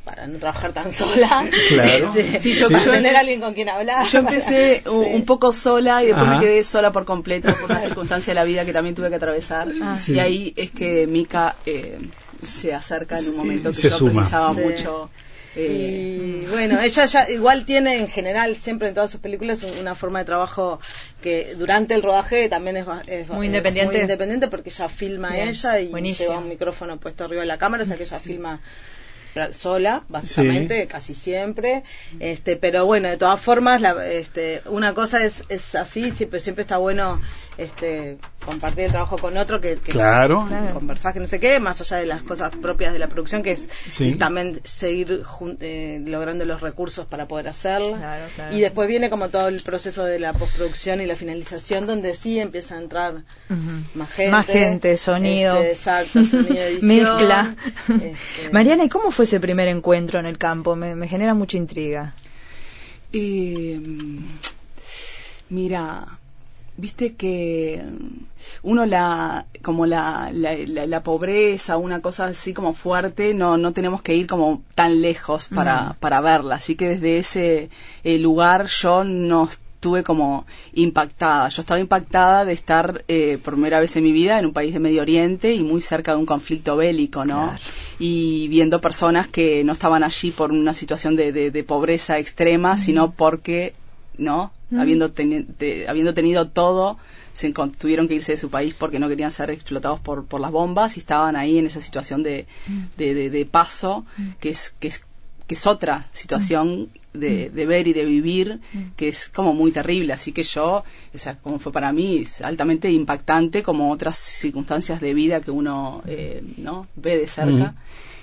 para 0.06 0.28
no 0.28 0.38
trabajar 0.38 0.72
tan 0.72 0.92
sola. 0.92 1.50
Claro. 1.68 2.14
Este, 2.16 2.38
sí, 2.38 2.54
yo 2.54 2.70
para 2.70 2.84
tener 2.84 3.16
alguien 3.16 3.40
con 3.40 3.54
quien 3.54 3.68
hablar. 3.68 4.06
Yo 4.06 4.20
empecé 4.20 4.82
un 4.86 5.24
poco 5.24 5.52
sola 5.52 6.02
y 6.04 6.06
después 6.06 6.28
me 6.28 6.38
quedé 6.38 6.62
sola 6.62 6.92
por 6.92 7.04
completo 7.04 7.52
por 7.56 7.70
una 7.70 7.80
circunstancia 7.80 8.30
de 8.30 8.36
la 8.36 8.44
vida 8.44 8.64
que 8.64 8.72
también 8.72 8.94
tuve 8.94 9.08
que 9.10 9.16
atravesar. 9.16 9.68
Ah. 9.82 9.98
Y 10.06 10.18
ahí 10.20 10.54
es 10.56 10.70
que 10.70 11.08
Mika 11.08 11.56
eh, 11.66 11.98
se 12.40 12.72
acerca 12.72 13.18
en 13.18 13.30
un 13.30 13.36
momento 13.36 13.70
que 13.70 13.76
se 13.76 13.90
yo 13.90 13.98
suma. 13.98 14.12
precisaba 14.12 14.52
mucho. 14.52 15.10
Eh, 15.56 16.44
y 16.44 16.46
bueno, 16.50 16.80
ella 16.80 17.06
ya 17.06 17.28
igual 17.28 17.64
tiene 17.64 17.98
en 17.98 18.08
general 18.08 18.56
siempre 18.56 18.88
en 18.88 18.94
todas 18.94 19.10
sus 19.10 19.20
películas 19.20 19.64
una 19.80 19.96
forma 19.96 20.20
de 20.20 20.26
trabajo 20.26 20.78
que 21.20 21.54
durante 21.58 21.94
el 21.94 22.02
rodaje 22.02 22.48
también 22.48 22.76
es, 22.76 23.28
muy 23.28 23.46
independiente. 23.46 24.02
independiente 24.02 24.48
porque 24.48 24.68
ella 24.68 24.88
filma 24.88 25.36
ella 25.36 25.80
y 25.80 25.90
lleva 26.14 26.38
un 26.38 26.48
micrófono 26.48 26.98
puesto 26.98 27.24
arriba 27.24 27.40
de 27.40 27.46
la 27.46 27.58
cámara, 27.58 27.82
o 27.82 27.86
sea 27.86 27.96
que 27.96 28.04
ella 28.04 28.20
filma 28.20 28.60
sola, 29.52 30.04
básicamente, 30.08 30.86
casi 30.86 31.14
siempre. 31.14 31.82
Este, 32.20 32.56
pero 32.56 32.86
bueno, 32.86 33.08
de 33.08 33.16
todas 33.16 33.40
formas, 33.40 33.80
la, 33.80 34.06
este, 34.08 34.62
una 34.66 34.94
cosa 34.94 35.24
es, 35.24 35.42
es 35.48 35.74
así, 35.74 36.10
siempre, 36.12 36.40
siempre 36.40 36.62
está 36.62 36.78
bueno 36.78 37.20
este, 37.58 38.18
compartir 38.44 38.84
el 38.84 38.90
trabajo 38.90 39.16
con 39.16 39.36
otro 39.36 39.60
que, 39.60 39.76
claro. 39.76 40.48
conversar, 40.72 41.14
que 41.14 41.20
no 41.20 41.26
sé 41.26 41.40
qué, 41.40 41.58
más 41.58 41.80
allá 41.80 41.96
de 41.96 42.06
las 42.06 42.22
cosas 42.22 42.52
propias 42.54 42.92
de 42.92 42.98
la 42.98 43.08
producción, 43.08 43.42
que 43.42 43.52
es 43.52 43.68
también 44.18 44.60
seguir 44.64 45.24
eh, 45.60 46.02
logrando 46.04 46.44
los 46.44 46.60
recursos 46.60 47.06
para 47.06 47.26
poder 47.26 47.48
hacerlo. 47.48 47.96
y 48.52 48.60
después 48.60 48.88
viene 48.88 49.10
como 49.10 49.28
todo 49.28 49.48
el 49.48 49.60
proceso 49.62 50.04
de 50.04 50.18
la 50.18 50.32
postproducción 50.32 51.00
y 51.00 51.06
la 51.06 51.16
finalización, 51.16 51.86
donde 51.86 52.14
sí 52.14 52.38
empieza 52.38 52.76
a 52.76 52.80
entrar 52.80 53.22
más 53.94 54.10
gente. 54.10 54.30
Más 54.30 54.46
gente, 54.46 54.96
sonido. 54.96 55.56
Este, 55.56 55.70
exacto, 55.72 56.24
sonido, 56.24 56.62
edición, 56.62 56.88
Mezcla. 56.88 57.56
Este. 57.88 58.50
Mariana, 58.52 58.84
¿y 58.84 58.88
cómo 58.88 59.10
fue 59.10 59.24
ese 59.24 59.40
primer 59.40 59.68
encuentro 59.68 60.20
en 60.20 60.26
el 60.26 60.38
campo? 60.38 60.76
Me, 60.76 60.94
me 60.94 61.08
genera 61.08 61.34
mucha 61.34 61.56
intriga. 61.56 62.14
Eh, 63.12 63.80
mira, 65.48 66.18
viste 66.76 67.14
que 67.14 67.82
uno 68.62 68.86
la 68.86 69.46
como 69.62 69.86
la, 69.86 70.30
la, 70.32 71.02
pobreza 71.02 71.76
una 71.76 72.00
cosa 72.00 72.26
así 72.26 72.52
como 72.52 72.74
fuerte 72.74 73.34
no 73.34 73.56
no 73.56 73.72
tenemos 73.72 74.02
que 74.02 74.14
ir 74.14 74.26
como 74.26 74.62
tan 74.74 75.00
lejos 75.00 75.48
para, 75.48 75.90
mm. 75.90 75.94
para 76.00 76.20
verla. 76.20 76.56
Así 76.56 76.76
que 76.76 76.88
desde 76.88 77.18
ese 77.18 77.70
eh, 78.04 78.18
lugar 78.18 78.66
yo 78.66 79.04
no 79.04 79.48
estuve 79.76 80.02
como 80.02 80.46
impactada. 80.74 81.48
Yo 81.48 81.60
estaba 81.60 81.78
impactada 81.78 82.44
de 82.44 82.52
estar 82.52 83.04
eh, 83.08 83.38
por 83.42 83.54
primera 83.54 83.78
vez 83.78 83.94
en 83.96 84.04
mi 84.04 84.12
vida 84.12 84.38
en 84.38 84.46
un 84.46 84.52
país 84.52 84.72
de 84.72 84.80
Medio 84.80 85.02
Oriente 85.02 85.54
y 85.54 85.62
muy 85.62 85.80
cerca 85.80 86.12
de 86.12 86.18
un 86.18 86.26
conflicto 86.26 86.76
bélico 86.76 87.24
no 87.24 87.54
y 87.98 88.48
viendo 88.48 88.80
personas 88.80 89.28
que 89.28 89.64
no 89.64 89.72
estaban 89.72 90.02
allí 90.02 90.30
por 90.30 90.50
una 90.50 90.74
situación 90.74 91.14
de, 91.16 91.32
de, 91.32 91.64
pobreza 91.64 92.18
extrema 92.18 92.76
sino 92.76 93.12
porque 93.12 93.74
no 94.18 94.52
habiendo, 94.76 95.12
habiendo 95.88 96.14
tenido 96.14 96.48
todo, 96.48 96.98
se 97.32 97.52
tuvieron 97.52 98.08
que 98.08 98.14
irse 98.14 98.32
de 98.32 98.38
su 98.38 98.50
país 98.50 98.74
porque 98.76 98.98
no 98.98 99.08
querían 99.08 99.30
ser 99.30 99.50
explotados 99.50 100.00
por, 100.00 100.24
por 100.24 100.40
las 100.40 100.50
bombas 100.50 100.96
y 100.96 101.00
estaban 101.00 101.36
ahí 101.36 101.58
en 101.58 101.66
esa 101.66 101.80
situación 101.80 102.22
de, 102.22 102.46
de, 102.96 103.30
de, 103.30 103.46
paso, 103.46 104.04
que 104.40 104.50
es, 104.50 104.74
que 104.80 104.88
es 104.88 105.04
que 105.46 105.54
es 105.54 105.66
otra 105.66 106.08
situación 106.12 106.88
de, 107.14 107.50
de, 107.50 107.66
ver 107.66 107.86
y 107.86 107.92
de 107.92 108.04
vivir 108.04 108.60
que 108.96 109.08
es 109.08 109.28
como 109.28 109.54
muy 109.54 109.70
terrible. 109.70 110.12
Así 110.12 110.32
que 110.32 110.42
yo, 110.42 110.82
o 111.14 111.18
sea, 111.18 111.36
como 111.36 111.60
fue 111.60 111.70
para 111.70 111.92
mí, 111.92 112.18
es 112.18 112.40
altamente 112.40 112.90
impactante 112.90 113.62
como 113.62 113.92
otras 113.92 114.18
circunstancias 114.18 115.00
de 115.00 115.14
vida 115.14 115.40
que 115.40 115.52
uno 115.52 116.02
eh, 116.06 116.42
no 116.56 116.88
ve 116.96 117.16
de 117.16 117.28
cerca. 117.28 117.76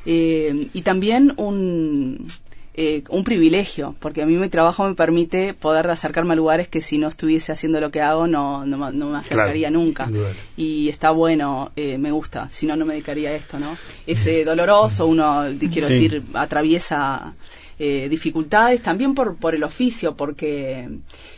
Eh, 0.05 0.67
y 0.73 0.81
también 0.81 1.33
un, 1.37 2.27
eh, 2.75 3.03
un 3.09 3.23
privilegio, 3.23 3.95
porque 3.99 4.23
a 4.23 4.25
mí 4.25 4.35
mi 4.35 4.49
trabajo 4.49 4.87
me 4.87 4.95
permite 4.95 5.53
poder 5.53 5.87
acercarme 5.89 6.33
a 6.33 6.35
lugares 6.35 6.67
que 6.67 6.81
si 6.81 6.97
no 6.97 7.07
estuviese 7.07 7.51
haciendo 7.51 7.79
lo 7.79 7.91
que 7.91 8.01
hago 8.01 8.25
no, 8.25 8.65
no, 8.65 8.89
me 8.91 9.17
acercaría 9.17 9.69
nunca. 9.69 10.09
Y 10.57 10.89
está 10.89 11.11
bueno, 11.11 11.71
eh, 11.75 11.97
me 11.99 12.11
gusta, 12.11 12.49
si 12.49 12.65
no, 12.65 12.75
no 12.75 12.85
me 12.85 12.93
dedicaría 12.93 13.29
a 13.29 13.33
esto, 13.33 13.59
¿no? 13.59 13.77
Es 14.07 14.25
eh, 14.25 14.43
doloroso, 14.43 15.05
uno, 15.05 15.45
quiero 15.71 15.87
decir, 15.87 16.23
atraviesa 16.33 17.33
eh, 17.79 18.07
dificultades 18.09 18.81
también 18.81 19.15
por, 19.15 19.37
por 19.37 19.55
el 19.55 19.63
oficio, 19.63 20.15
porque 20.15 20.89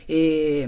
eh, 0.07 0.67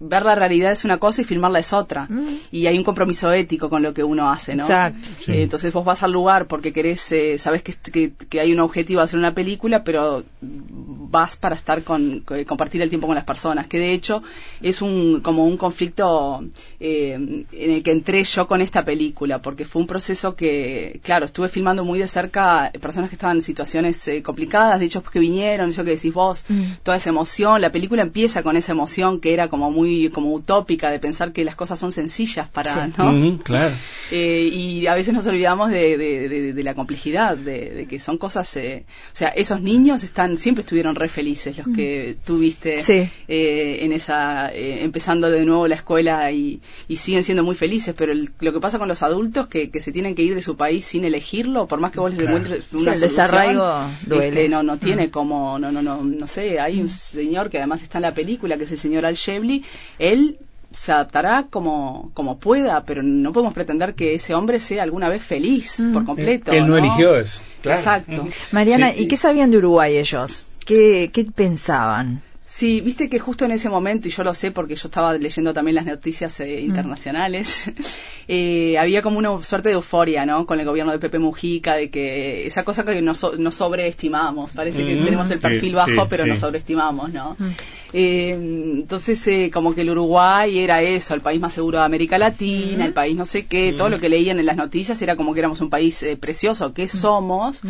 ver 0.00 0.24
la 0.24 0.34
realidad 0.34 0.72
es 0.72 0.84
una 0.84 0.98
cosa 0.98 1.22
y 1.22 1.24
filmarla 1.24 1.60
es 1.60 1.72
otra. 1.72 2.06
Mm. 2.08 2.26
Y 2.50 2.66
hay 2.66 2.78
un 2.78 2.84
compromiso 2.84 3.30
ético 3.32 3.70
con 3.70 3.82
lo 3.82 3.94
que 3.94 4.02
uno 4.02 4.30
hace, 4.30 4.56
¿no? 4.56 4.64
Exacto. 4.64 5.08
Eh, 5.28 5.42
entonces 5.42 5.72
vos 5.72 5.84
vas 5.84 6.02
al 6.02 6.12
lugar 6.12 6.46
porque 6.46 6.72
querés, 6.72 7.12
eh, 7.12 7.38
sabes 7.38 7.62
que, 7.62 8.12
que, 8.12 8.40
hay 8.40 8.52
un 8.52 8.60
objetivo 8.60 9.00
de 9.00 9.04
hacer 9.04 9.18
una 9.18 9.34
película, 9.34 9.84
pero 9.84 10.24
vas 10.40 11.36
para 11.36 11.54
estar 11.54 11.82
con, 11.82 12.24
compartir 12.46 12.82
el 12.82 12.88
tiempo 12.88 13.06
con 13.06 13.16
las 13.16 13.24
personas, 13.24 13.66
que 13.66 13.78
de 13.78 13.92
hecho 13.92 14.22
es 14.62 14.80
un, 14.80 15.20
como 15.20 15.44
un 15.44 15.56
conflicto 15.56 16.42
en 16.78 17.46
el 17.50 17.82
que 17.82 17.90
entré 17.90 18.24
yo 18.24 18.46
con 18.46 18.60
esta 18.60 18.84
película, 18.84 19.42
porque 19.42 19.64
fue 19.64 19.82
un 19.82 19.86
proceso 19.88 20.34
que, 20.34 21.00
claro, 21.02 21.26
estuve 21.26 21.48
filmando 21.48 21.84
muy 21.84 21.98
de 21.98 22.08
cerca 22.08 22.70
personas 22.80 23.10
que 23.10 23.16
estaban 23.16 23.38
en 23.38 23.42
situaciones 23.42 24.08
complicadas, 24.22 24.69
de 24.78 24.86
hecho 24.86 25.02
que 25.02 25.18
vinieron, 25.18 25.70
eso 25.70 25.84
que 25.84 25.90
decís 25.90 26.12
vos, 26.12 26.44
mm. 26.48 26.62
toda 26.82 26.96
esa 26.96 27.10
emoción, 27.10 27.60
la 27.60 27.72
película 27.72 28.02
empieza 28.02 28.42
con 28.42 28.56
esa 28.56 28.72
emoción 28.72 29.20
que 29.20 29.32
era 29.32 29.48
como 29.48 29.70
muy 29.70 30.10
como 30.10 30.32
utópica 30.32 30.90
de 30.90 30.98
pensar 30.98 31.32
que 31.32 31.44
las 31.44 31.56
cosas 31.56 31.78
son 31.78 31.92
sencillas 31.92 32.48
para, 32.48 32.88
¿no? 32.96 33.38
claro. 33.38 33.74
Eh, 34.12 34.50
y 34.52 34.88
a 34.88 34.94
veces 34.94 35.14
nos 35.14 35.24
olvidamos 35.28 35.70
de, 35.70 35.96
de, 35.96 36.62
la 36.64 36.74
complejidad, 36.74 37.36
de, 37.36 37.86
que 37.88 38.00
son 38.00 38.18
cosas, 38.18 38.56
eh, 38.56 38.84
o 39.12 39.14
sea, 39.16 39.28
esos 39.28 39.62
niños 39.62 40.02
están 40.02 40.36
siempre 40.36 40.62
estuvieron 40.62 40.96
re 40.96 41.08
felices 41.08 41.56
los 41.56 41.68
que 41.68 42.16
mm. 42.18 42.24
tuviste 42.26 42.80
eh, 43.28 43.84
en 43.84 43.92
esa, 43.92 44.50
empezando 44.52 45.30
de 45.30 45.44
nuevo 45.44 45.68
la 45.68 45.76
escuela 45.76 46.32
y, 46.32 46.60
siguen 46.96 47.22
siendo 47.22 47.44
muy 47.44 47.54
felices, 47.54 47.94
pero 47.96 48.12
lo 48.12 48.52
que 48.52 48.58
pasa 48.58 48.78
con 48.78 48.88
los 48.88 49.04
adultos 49.04 49.46
que, 49.46 49.70
que 49.70 49.80
se 49.80 49.92
tienen 49.92 50.16
que 50.16 50.22
ir 50.22 50.34
de 50.34 50.42
su 50.42 50.56
país 50.56 50.84
sin 50.84 51.04
elegirlo, 51.04 51.68
por 51.68 51.78
más 51.78 51.92
que 51.92 52.00
vos 52.00 52.10
les 52.10 52.20
encuentres 52.26 52.66
una 52.72 52.94
sí, 52.96 53.00
desarraigo 53.00 53.70
este, 54.10 54.48
no, 54.48 54.59
no 54.62 54.78
tiene 54.78 55.10
como, 55.10 55.58
no, 55.58 55.70
no, 55.72 55.82
no, 55.82 56.02
no 56.02 56.26
sé, 56.26 56.60
hay 56.60 56.80
un 56.80 56.88
señor 56.88 57.50
que 57.50 57.58
además 57.58 57.82
está 57.82 57.98
en 57.98 58.02
la 58.02 58.14
película, 58.14 58.56
que 58.56 58.64
es 58.64 58.72
el 58.72 58.78
señor 58.78 59.06
Al 59.06 59.14
Shebli, 59.14 59.64
él 59.98 60.38
se 60.70 60.92
adaptará 60.92 61.46
como, 61.50 62.10
como 62.14 62.38
pueda, 62.38 62.84
pero 62.84 63.02
no 63.02 63.32
podemos 63.32 63.54
pretender 63.54 63.94
que 63.94 64.14
ese 64.14 64.34
hombre 64.34 64.60
sea 64.60 64.82
alguna 64.82 65.08
vez 65.08 65.22
feliz 65.22 65.80
mm. 65.80 65.92
por 65.92 66.04
completo. 66.04 66.52
Él, 66.52 66.66
no, 66.66 66.76
eligió 66.76 67.16
eso. 67.16 67.40
Exacto. 67.64 68.26
Mariana, 68.52 68.94
¿y 68.94 69.08
qué 69.08 69.16
sabían 69.16 69.50
de 69.50 69.58
Uruguay 69.58 69.96
ellos? 69.96 70.46
¿Qué, 70.64 71.10
qué 71.12 71.24
pensaban? 71.24 72.22
Sí, 72.52 72.80
viste 72.80 73.08
que 73.08 73.20
justo 73.20 73.44
en 73.44 73.52
ese 73.52 73.70
momento, 73.70 74.08
y 74.08 74.10
yo 74.10 74.24
lo 74.24 74.34
sé 74.34 74.50
porque 74.50 74.74
yo 74.74 74.88
estaba 74.88 75.16
leyendo 75.16 75.54
también 75.54 75.76
las 75.76 75.86
noticias 75.86 76.40
eh, 76.40 76.56
mm. 76.60 76.64
internacionales, 76.64 77.70
eh, 78.28 78.76
había 78.76 79.02
como 79.02 79.18
una 79.18 79.40
suerte 79.44 79.68
de 79.68 79.76
euforia, 79.76 80.26
¿no? 80.26 80.46
Con 80.46 80.58
el 80.58 80.66
gobierno 80.66 80.90
de 80.90 80.98
Pepe 80.98 81.20
Mujica, 81.20 81.76
de 81.76 81.90
que 81.90 82.48
esa 82.48 82.64
cosa 82.64 82.84
que 82.84 83.00
nos, 83.02 83.18
sobreestimamos, 83.18 84.50
parece 84.50 84.84
que 84.84 84.96
mm. 84.96 85.04
tenemos 85.04 85.30
el 85.30 85.38
perfil 85.38 85.76
bajo, 85.76 86.08
pero 86.08 86.26
nos 86.26 86.40
sobreestimamos, 86.40 87.12
¿no? 87.12 87.36
Mm. 87.38 87.50
Eh, 87.92 88.30
entonces, 88.30 89.50
como 89.52 89.72
que 89.72 89.82
el 89.82 89.90
Uruguay 89.90 90.58
era 90.58 90.82
eso, 90.82 91.14
el 91.14 91.20
país 91.20 91.40
más 91.40 91.54
seguro 91.54 91.78
de 91.78 91.84
América 91.84 92.18
Latina, 92.18 92.84
el 92.84 92.92
país 92.92 93.16
no 93.16 93.26
sé 93.26 93.46
qué, 93.46 93.72
todo 93.74 93.90
lo 93.90 94.00
que 94.00 94.08
leían 94.08 94.40
en 94.40 94.46
las 94.46 94.56
noticias 94.56 95.00
era 95.02 95.14
como 95.14 95.34
que 95.34 95.40
éramos 95.40 95.60
un 95.60 95.70
país 95.70 96.04
precioso, 96.18 96.72
que 96.72 96.88
somos, 96.88 97.62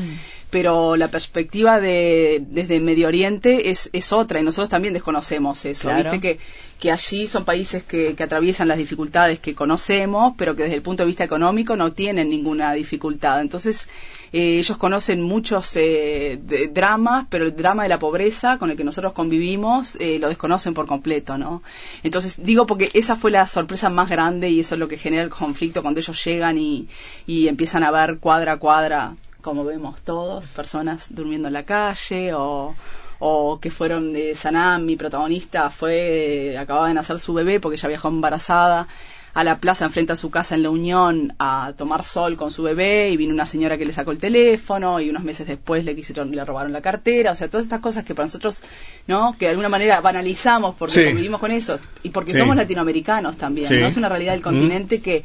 pero 0.50 0.96
la 0.96 1.08
perspectiva 1.08 1.80
de 1.80 2.42
desde 2.48 2.80
Medio 2.80 3.08
Oriente 3.08 3.70
es, 3.70 3.88
es 3.92 4.12
otra 4.12 4.40
y 4.40 4.42
nosotros 4.42 4.69
también 4.70 4.94
desconocemos 4.94 5.64
eso. 5.66 5.94
Viste 5.94 6.20
que, 6.20 6.38
que 6.78 6.90
allí 6.90 7.26
son 7.26 7.44
países 7.44 7.82
que, 7.82 8.14
que, 8.14 8.22
atraviesan 8.22 8.68
las 8.68 8.78
dificultades 8.78 9.38
que 9.38 9.54
conocemos, 9.54 10.34
pero 10.38 10.56
que 10.56 10.62
desde 10.62 10.76
el 10.76 10.82
punto 10.82 11.02
de 11.02 11.08
vista 11.08 11.24
económico 11.24 11.76
no 11.76 11.92
tienen 11.92 12.30
ninguna 12.30 12.72
dificultad. 12.72 13.42
Entonces, 13.42 13.88
eh, 14.32 14.58
ellos 14.58 14.78
conocen 14.78 15.22
muchos 15.22 15.76
eh, 15.76 16.40
dramas, 16.72 17.26
pero 17.28 17.44
el 17.44 17.56
drama 17.56 17.82
de 17.82 17.88
la 17.88 17.98
pobreza 17.98 18.58
con 18.58 18.70
el 18.70 18.76
que 18.76 18.84
nosotros 18.84 19.12
convivimos 19.12 19.96
eh, 19.96 20.18
lo 20.20 20.28
desconocen 20.28 20.72
por 20.72 20.86
completo, 20.86 21.36
¿no? 21.36 21.62
Entonces, 22.02 22.36
digo 22.42 22.66
porque 22.66 22.90
esa 22.94 23.16
fue 23.16 23.32
la 23.32 23.46
sorpresa 23.46 23.90
más 23.90 24.08
grande 24.08 24.48
y 24.48 24.60
eso 24.60 24.76
es 24.76 24.78
lo 24.78 24.88
que 24.88 24.96
genera 24.96 25.22
el 25.22 25.30
conflicto 25.30 25.82
cuando 25.82 26.00
ellos 26.00 26.24
llegan 26.24 26.58
y, 26.58 26.88
y 27.26 27.48
empiezan 27.48 27.82
a 27.82 27.90
ver 27.90 28.18
cuadra 28.18 28.52
a 28.52 28.56
cuadra 28.58 29.16
como 29.40 29.64
vemos 29.64 30.00
todos, 30.02 30.48
personas 30.48 31.08
durmiendo 31.14 31.48
en 31.48 31.54
la 31.54 31.64
calle 31.64 32.34
o, 32.34 32.74
o 33.20 33.60
que 33.60 33.70
fueron 33.70 34.12
de 34.12 34.34
Sanam, 34.34 34.84
mi 34.84 34.96
protagonista 34.96 35.70
fue, 35.70 36.56
acababa 36.58 36.88
de 36.88 36.94
nacer 36.94 37.20
su 37.20 37.34
bebé 37.34 37.60
porque 37.60 37.76
ella 37.76 37.88
viajó 37.88 38.08
embarazada 38.08 38.88
a 39.34 39.44
la 39.44 39.58
plaza 39.58 39.84
enfrente 39.84 40.12
a 40.12 40.16
su 40.16 40.30
casa 40.30 40.54
en 40.54 40.62
La 40.62 40.70
Unión 40.70 41.34
a 41.38 41.74
tomar 41.76 42.04
sol 42.04 42.36
con 42.36 42.50
su 42.50 42.62
bebé 42.62 43.10
y 43.10 43.16
vino 43.16 43.32
una 43.32 43.46
señora 43.46 43.78
que 43.78 43.84
le 43.84 43.92
sacó 43.92 44.10
el 44.10 44.18
teléfono 44.18 45.00
y 45.00 45.08
unos 45.08 45.22
meses 45.22 45.46
después 45.46 45.84
le 45.84 45.94
quisieron 45.94 46.32
le 46.32 46.44
robaron 46.44 46.72
la 46.72 46.80
cartera, 46.80 47.32
o 47.32 47.36
sea, 47.36 47.48
todas 47.48 47.64
estas 47.64 47.80
cosas 47.80 48.04
que 48.04 48.14
para 48.14 48.26
nosotros, 48.26 48.62
¿no? 49.06 49.36
que 49.38 49.44
de 49.44 49.50
alguna 49.50 49.68
manera 49.68 50.00
banalizamos 50.00 50.74
porque 50.74 51.06
convivimos 51.06 51.40
con 51.40 51.52
eso 51.52 51.78
y 52.02 52.08
porque 52.08 52.34
somos 52.34 52.56
latinoamericanos 52.56 53.36
también, 53.36 53.80
¿no? 53.80 53.86
Es 53.86 53.96
una 53.96 54.08
realidad 54.08 54.32
del 54.32 54.42
continente 54.42 55.00
que 55.00 55.24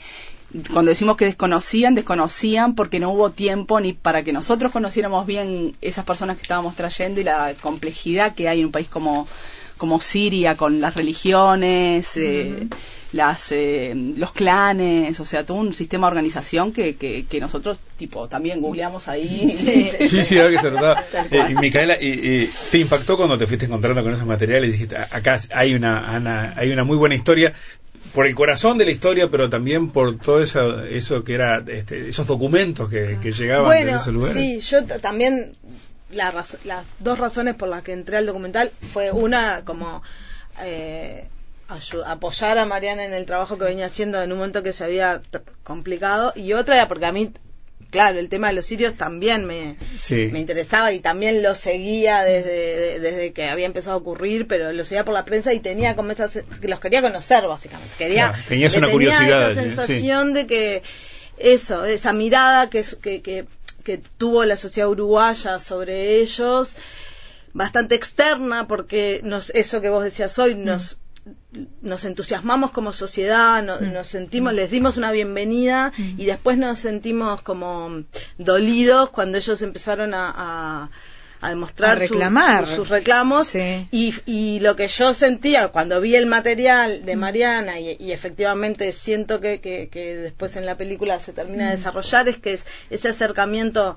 cuando 0.72 0.90
decimos 0.90 1.18
que 1.18 1.26
desconocían, 1.26 1.96
desconocían 1.96 2.76
porque 2.76 3.00
no 3.00 3.12
hubo 3.12 3.32
tiempo 3.32 3.80
ni 3.80 3.94
para 3.94 4.24
que 4.24 4.34
nosotros 4.34 4.72
conociéramos 4.72 5.26
bien 5.26 5.76
esas 5.82 6.06
personas 6.06 6.38
que 6.38 6.44
estábamos 6.44 6.76
trayendo 6.76 7.20
y 7.20 7.24
la 7.24 7.54
complejidad 7.62 8.36
que 8.36 8.48
hay 8.48 8.60
en 8.60 8.68
un 8.68 8.72
país 8.72 8.88
como, 8.88 9.28
como 9.78 10.00
Siria 10.02 10.56
con 10.56 10.80
las 10.80 10.96
religiones, 10.96 12.16
eh, 12.16 12.68
las, 13.12 13.52
eh, 13.52 13.94
los 14.18 14.32
clanes, 14.32 15.20
o 15.20 15.26
sea, 15.26 15.46
todo 15.46 15.58
un 15.58 15.74
sistema 15.74 16.08
de 16.08 16.12
organización 16.12 16.72
que, 16.72 16.96
que, 16.96 17.40
nosotros, 17.40 17.78
tipo, 17.98 18.28
también 18.28 18.62
googleamos 18.62 19.08
ahí. 19.08 19.52
Sí, 20.08 20.24
sí, 20.24 20.38
ahora 20.38 20.52
que 20.52 20.58
se 20.58 20.70
trataba. 20.70 21.04
Eh, 21.32 21.48
y 21.50 21.56
Micaela, 21.56 21.98
y, 22.00 22.50
¿te 22.72 22.78
impactó 22.78 23.18
cuando 23.18 23.38
te 23.38 23.48
fuiste 23.48 23.66
encontrando 23.66 24.04
con 24.04 24.14
esos 24.14 24.28
materiales 24.28 24.70
y 24.70 24.72
dijiste, 24.74 24.98
acá 24.98 25.40
hay 25.54 25.74
una, 25.74 26.54
hay 26.56 26.72
una 26.72 26.84
muy 26.84 26.98
buena 26.98 27.16
historia? 27.16 27.54
Por 28.14 28.26
el 28.26 28.36
corazón 28.36 28.78
de 28.78 28.86
la 28.86 28.92
historia, 28.92 29.30
pero 29.30 29.50
también 29.50 29.92
por 29.92 30.18
todo 30.18 30.42
eso, 30.42 30.84
eso 30.84 31.24
que 31.24 31.34
era, 31.34 31.64
este, 31.68 32.10
esos 32.10 32.28
documentos 32.28 32.90
que, 32.90 33.18
llegaban 33.32 33.86
de 33.86 33.94
ese 33.94 34.12
lugar. 34.12 34.34
Sí, 34.34 34.60
yo 34.62 34.86
también, 34.86 35.56
las 36.10 36.58
dos 37.00 37.20
razones 37.20 37.56
por 37.56 37.70
las 37.70 37.84
que 37.84 37.94
entré 37.94 38.18
al 38.18 38.26
documental 38.26 38.72
fue 38.82 39.12
una 39.12 39.64
como 39.66 40.02
eh, 40.62 41.28
apoyar 42.06 42.58
a 42.58 42.66
Mariana 42.66 43.06
en 43.06 43.14
el 43.14 43.26
trabajo 43.26 43.58
que 43.58 43.66
venía 43.66 43.88
haciendo 43.88 44.22
en 44.22 44.32
un 44.32 44.38
momento 44.38 44.64
que 44.64 44.74
se 44.74 44.84
había 44.84 45.22
complicado 45.64 46.32
y 46.36 46.54
otra 46.54 46.76
era 46.76 46.88
porque 46.88 47.06
a 47.06 47.12
mí 47.12 47.32
claro, 47.96 48.20
el 48.20 48.28
tema 48.30 48.48
de 48.48 48.54
los 48.54 48.66
sirios 48.66 48.96
también 48.96 49.46
me, 49.46 49.78
me 50.10 50.40
interesaba 50.40 50.92
y 50.92 51.00
también 51.00 51.42
lo 51.42 51.56
seguía 51.56 52.24
desde, 52.24 53.00
desde 53.00 53.32
que 53.32 53.48
había 53.48 53.66
empezado 53.66 53.94
a 53.96 54.00
ocurrir, 54.00 54.48
pero 54.48 54.74
lo 54.74 54.84
seguía 54.84 55.06
por 55.06 55.14
la 55.14 55.24
prensa 55.24 55.54
y 55.54 55.62
tenía 55.62 55.96
como 55.96 56.12
esa, 56.12 56.30
que 56.30 56.68
los 56.68 56.80
quería 56.80 57.02
conocer 57.02 57.48
básicamente. 57.48 57.94
Quería, 57.98 58.34
tenías 58.48 58.76
una 58.76 58.92
curiosidad. 58.92 59.52
Esa 59.52 59.62
sensación 59.62 60.34
de 60.34 60.46
que 60.46 60.84
eso, 61.38 61.86
esa 61.86 62.12
mirada 62.12 62.70
que, 62.70 62.84
que, 63.02 63.22
que, 63.22 63.46
que 63.84 64.02
tuvo 64.18 64.44
la 64.46 64.58
sociedad 64.58 64.90
uruguaya 64.90 65.60
sobre 65.60 66.20
ellos, 66.20 66.76
bastante 67.54 67.96
externa, 67.96 68.68
porque 68.68 69.22
nos, 69.24 69.52
eso 69.52 69.80
que 69.80 69.90
vos 69.90 70.04
decías 70.04 70.38
hoy 70.40 70.56
nos 70.56 70.98
nos 71.82 72.06
entusiasmamos 72.06 72.72
como 72.72 72.94
sociedad, 72.94 73.64
Mm. 73.64 73.94
nos 73.94 74.08
sentimos, 74.08 74.54
les 74.54 74.70
dimos 74.72 74.98
una 74.98 75.12
bienvenida 75.12 75.92
y 75.98 76.26
después 76.26 76.58
nos 76.58 76.80
sentimos 76.80 77.42
como 77.42 78.04
dolidos 78.38 79.10
cuando 79.12 79.38
ellos 79.38 79.62
empezaron 79.62 80.14
a, 80.14 80.34
a- 80.36 80.90
a 81.42 81.50
demostrar 81.50 81.98
A 81.98 82.00
su- 82.00 82.08
sus 82.76 82.90
reclamos. 82.90 83.48
Sí. 83.48 83.88
y, 83.92 84.14
y 84.26 84.60
lo 84.62 84.76
que 84.76 84.88
yo 84.88 85.14
sentía 85.14 85.68
cuando 85.68 86.02
vi 86.02 86.16
el 86.16 86.26
material 86.26 87.06
de 87.06 87.16
Mariana 87.16 87.80
y, 87.80 87.98
y 88.00 88.14
efectivamente 88.14 88.92
siento 88.94 89.40
que, 89.42 89.60
que- 89.62 89.90
que 89.92 90.16
después 90.16 90.56
en 90.56 90.66
la 90.66 90.76
película 90.78 91.20
se 91.20 91.34
termina 91.34 91.66
de 91.70 91.78
desarrollar 91.78 92.28
es 92.30 92.38
que 92.38 92.54
es 92.54 92.66
ese 92.90 93.10
acercamiento 93.10 93.96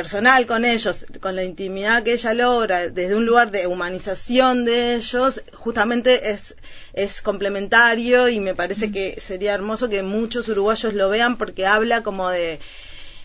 personal 0.00 0.46
con 0.46 0.64
ellos, 0.66 1.06
con 1.20 1.36
la 1.36 1.42
intimidad 1.44 2.02
que 2.02 2.12
ella 2.12 2.34
logra 2.34 2.88
desde 2.90 3.14
un 3.14 3.24
lugar 3.24 3.50
de 3.50 3.66
humanización 3.66 4.64
de 4.66 4.94
ellos, 4.96 5.42
justamente 5.54 6.30
es, 6.32 6.54
es 6.92 7.22
complementario 7.22 8.28
y 8.28 8.38
me 8.40 8.54
parece 8.54 8.92
que 8.92 9.18
sería 9.20 9.54
hermoso 9.54 9.88
que 9.88 10.02
muchos 10.02 10.48
uruguayos 10.48 10.92
lo 10.92 11.08
vean 11.08 11.38
porque 11.38 11.64
habla 11.66 12.02
como 12.02 12.28
de 12.28 12.58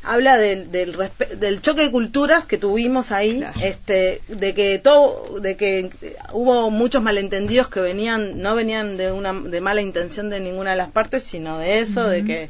habla 0.04 0.36
del, 0.38 0.72
del, 0.72 0.98
del 1.38 1.62
choque 1.62 1.84
de 1.84 1.92
culturas 1.92 2.46
que 2.48 2.58
tuvimos 2.58 3.12
ahí, 3.12 3.38
Claro. 3.38 3.60
este, 3.62 4.22
de 4.30 4.54
que 4.56 4.80
todo, 4.80 5.40
de 5.40 5.56
que 5.58 5.92
hubo 6.34 6.72
muchos 6.72 7.04
malentendidos 7.04 7.68
que 7.70 7.82
venían, 7.82 8.42
no 8.42 8.56
venían 8.56 8.98
de 8.98 9.12
una, 9.12 9.32
de 9.34 9.62
mala 9.62 9.82
intención 9.82 10.30
de 10.32 10.40
ninguna 10.40 10.72
de 10.72 10.78
las 10.78 10.90
partes, 10.90 11.22
sino 11.24 11.60
de 11.60 11.82
eso, 11.82 12.08
de 12.08 12.24
que 12.25 12.50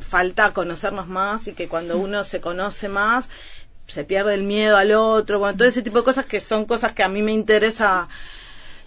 falta 0.00 0.52
conocernos 0.52 1.08
más 1.08 1.48
y 1.48 1.54
que 1.54 1.68
cuando 1.68 1.98
uno 1.98 2.24
se 2.24 2.40
conoce 2.40 2.88
más 2.88 3.28
se 3.86 4.04
pierde 4.04 4.34
el 4.34 4.44
miedo 4.44 4.76
al 4.76 4.92
otro, 4.92 5.38
bueno, 5.38 5.58
todo 5.58 5.68
ese 5.68 5.82
tipo 5.82 5.98
de 5.98 6.04
cosas 6.04 6.24
que 6.24 6.40
son 6.40 6.64
cosas 6.64 6.92
que 6.92 7.02
a 7.02 7.08
mí 7.08 7.22
me 7.22 7.32
interesa 7.32 8.08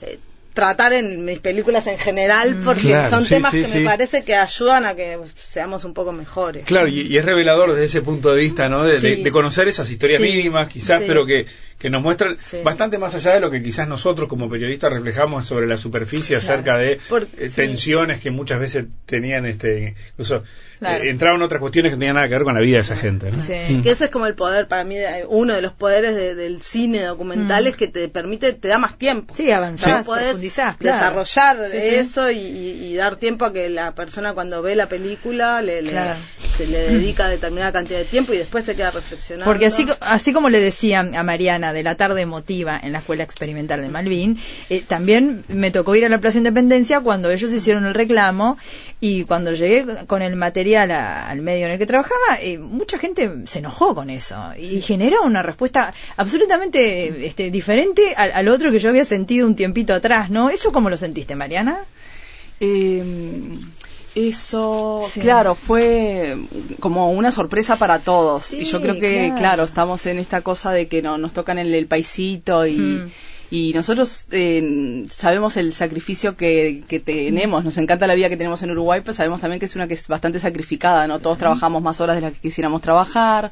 eh, 0.02 0.20
tratar 0.58 0.92
en 0.94 1.24
mis 1.24 1.38
películas 1.40 1.86
en 1.86 2.00
general 2.00 2.58
porque 2.66 2.82
Claro, 2.88 3.12
son 3.12 3.22
sí, 3.24 3.30
temas 3.36 3.52
sí, 3.52 3.60
que 3.62 3.66
sí. 3.68 3.78
me 3.78 3.86
parece 3.86 4.24
que 4.24 4.34
ayudan 4.34 4.88
a 4.88 4.96
que 4.96 5.20
seamos 5.36 5.86
un 5.86 5.94
poco 5.94 6.12
mejores. 6.12 6.64
Claro, 6.66 6.88
y, 6.88 7.02
y 7.02 7.16
es 7.16 7.24
revelador 7.24 7.74
desde 7.74 7.86
ese 7.86 8.02
punto 8.02 8.34
de 8.34 8.42
vista, 8.42 8.68
¿no? 8.68 8.84
De, 8.84 8.94
de- 9.00 9.16
Sí. 9.18 9.22
de 9.22 9.32
conocer 9.32 9.68
esas 9.68 9.90
historias 9.92 10.20
Sí. 10.20 10.28
mínimas, 10.28 10.68
quizás, 10.68 11.02
Sí. 11.02 11.06
pero 11.08 11.28
que, 11.28 11.46
que 11.78 11.92
nos 11.92 12.02
muestran 12.02 12.36
Sí. 12.38 12.58
bastante 12.64 12.98
más 12.98 13.14
allá 13.14 13.36
de 13.36 13.40
lo 13.40 13.52
que 13.52 13.62
quizás 13.62 13.88
nosotros 13.88 14.28
como 14.28 14.50
periodistas 14.50 14.92
reflejamos 14.92 15.46
sobre 15.46 15.68
la 15.68 15.78
superficie 15.78 16.38
Claro. 16.40 16.54
acerca 16.54 16.78
de 16.80 17.00
Por- 17.08 17.28
eh, 17.38 17.50
sí. 17.50 17.56
tensiones 17.56 18.20
que 18.20 18.32
muchas 18.32 18.60
veces 18.60 18.86
tenían, 19.06 19.46
este, 19.46 19.96
incluso 20.14 20.42
Claro. 20.80 21.04
eh, 21.04 21.10
entraban 21.12 21.40
otras 21.44 21.62
cuestiones 21.62 21.92
que 21.92 21.96
no 21.98 22.00
tenían 22.00 22.16
nada 22.16 22.28
que 22.28 22.34
ver 22.34 22.44
con 22.44 22.56
la 22.56 22.62
vida 22.62 22.78
de 22.78 22.82
esa 22.82 22.96
gente, 22.96 23.32
¿no? 23.32 23.40
Sí. 23.40 23.54
Mm. 23.70 23.84
Que 23.84 23.92
ese 23.92 24.06
es 24.06 24.10
como 24.10 24.26
el 24.26 24.34
poder, 24.34 24.68
para 24.68 24.84
mí, 24.84 24.96
de- 24.96 25.26
uno 25.28 25.54
de 25.54 25.62
los 25.62 25.74
poderes 25.74 26.16
de- 26.16 26.34
del 26.34 26.64
cine 26.64 27.04
documental 27.04 27.66
Mm. 27.66 27.68
es 27.68 27.76
que 27.76 27.88
te 27.88 28.08
permite, 28.10 28.54
te 28.54 28.68
da 28.68 28.80
más 28.80 28.98
tiempo. 28.98 29.32
Sí, 29.36 29.48
Podés 30.06 30.42
claro. 30.50 30.76
desarrollar 30.82 31.70
Sí, 31.70 31.80
sí. 31.80 31.96
eso 31.96 32.32
y, 32.32 32.96
dar 32.96 33.18
tiempo 33.18 33.46
a 33.46 33.54
que 33.54 33.70
la 33.70 33.94
persona 33.94 34.34
cuando 34.34 34.62
ve 34.62 34.76
la 34.76 34.90
película 34.90 35.62
le, 35.62 35.82
se 36.58 36.66
le 36.68 36.80
dedica 36.92 37.28
determinada 37.28 37.72
cantidad 37.72 38.00
de 38.00 38.06
tiempo 38.06 38.34
y 38.34 38.38
después 38.38 38.66
se 38.66 38.76
queda 38.76 38.92
reflexionando. 38.92 39.46
Porque 39.46 39.68
así, 39.68 39.86
así 40.02 40.34
como 40.34 40.50
le 40.50 40.60
decía 40.60 41.00
a 41.00 41.24
Mariana 41.24 41.74
de 41.74 41.84
la 41.84 41.96
tarde 41.96 42.22
emotiva 42.22 42.80
en 42.82 42.92
la 42.94 43.00
Escuela 43.00 43.24
Experimental 43.24 43.82
de 43.82 43.90
Malvin, 43.90 44.40
eh, 44.70 44.84
también 44.88 45.44
me 45.48 45.70
tocó 45.70 45.96
ir 45.96 46.06
a 46.06 46.10
la 46.10 46.20
Plaza 46.20 46.40
Independencia 46.40 47.02
cuando 47.02 47.30
ellos 47.30 47.52
hicieron 47.52 47.86
el 47.86 47.94
reclamo 47.94 48.58
y 49.00 49.26
cuando 49.26 49.54
llegué 49.54 49.86
con 50.08 50.22
el 50.24 50.36
material 50.36 50.90
a- 50.92 51.30
al 51.30 51.42
medio 51.42 51.66
en 51.68 51.74
el 51.74 51.78
que 51.78 51.86
trabajaba, 51.86 52.40
eh, 52.42 52.58
mucha 52.58 52.98
gente 52.98 53.30
se 53.46 53.60
enojó 53.60 53.94
con 53.94 54.10
eso 54.10 54.36
y 54.60 54.82
generó 54.82 55.24
una 55.24 55.44
respuesta 55.44 55.94
absolutamente 56.18 57.28
este, 57.28 57.52
diferente 57.52 58.14
al, 58.16 58.32
al 58.32 58.48
otro 58.48 58.72
que 58.72 58.80
yo 58.80 58.90
había 58.90 59.06
sentido 59.06 59.46
un 59.48 59.56
tiempito 59.56 59.94
atrás, 59.94 60.30
¿no? 60.32 60.50
¿Eso 60.50 60.72
cómo 60.72 60.90
lo 60.90 60.98
sentiste, 60.98 61.36
Mariana? 61.36 61.78
Eh, 62.60 63.04
eso, 64.16 65.08
Sí. 65.12 65.20
claro, 65.20 65.54
fue 65.54 66.36
como 66.80 67.12
una 67.12 67.32
sorpresa 67.32 67.76
para 67.76 68.00
todos. 68.00 68.44
Sí, 68.44 68.62
y 68.62 68.64
yo 68.66 68.82
creo 68.82 68.96
que, 68.96 69.26
claro. 69.28 69.38
claro. 69.38 69.64
estamos 69.64 70.06
en 70.08 70.18
esta 70.18 70.42
cosa 70.42 70.72
de 70.72 70.88
que 70.88 71.04
no, 71.04 71.20
nos 71.20 71.34
tocan 71.34 71.60
el 71.60 71.86
paisito 71.86 72.66
y, 72.66 72.78
Mm. 72.78 73.10
Y 73.50 73.72
nosotros 73.74 74.28
eh, 74.32 75.06
sabemos 75.10 75.58
el 75.58 75.72
sacrificio 75.74 76.36
que, 76.36 76.84
que 76.88 77.00
tenemos. 77.00 77.64
Nos 77.64 77.78
encanta 77.78 78.08
la 78.08 78.16
vida 78.16 78.30
que 78.30 78.38
tenemos 78.38 78.62
en 78.64 78.72
Uruguay, 78.72 79.02
pero 79.04 79.14
sabemos 79.14 79.40
también 79.40 79.60
que 79.60 79.66
es 79.66 79.76
una 79.76 79.88
que 79.88 79.94
es 79.94 80.08
bastante 80.08 80.40
sacrificada, 80.40 81.08
¿no? 81.08 81.20
Todos 81.20 81.38
trabajamos 81.38 81.82
más 81.82 82.02
horas 82.02 82.16
de 82.16 82.22
las 82.22 82.34
que 82.34 82.40
quisiéramos 82.40 82.82
trabajar. 82.82 83.52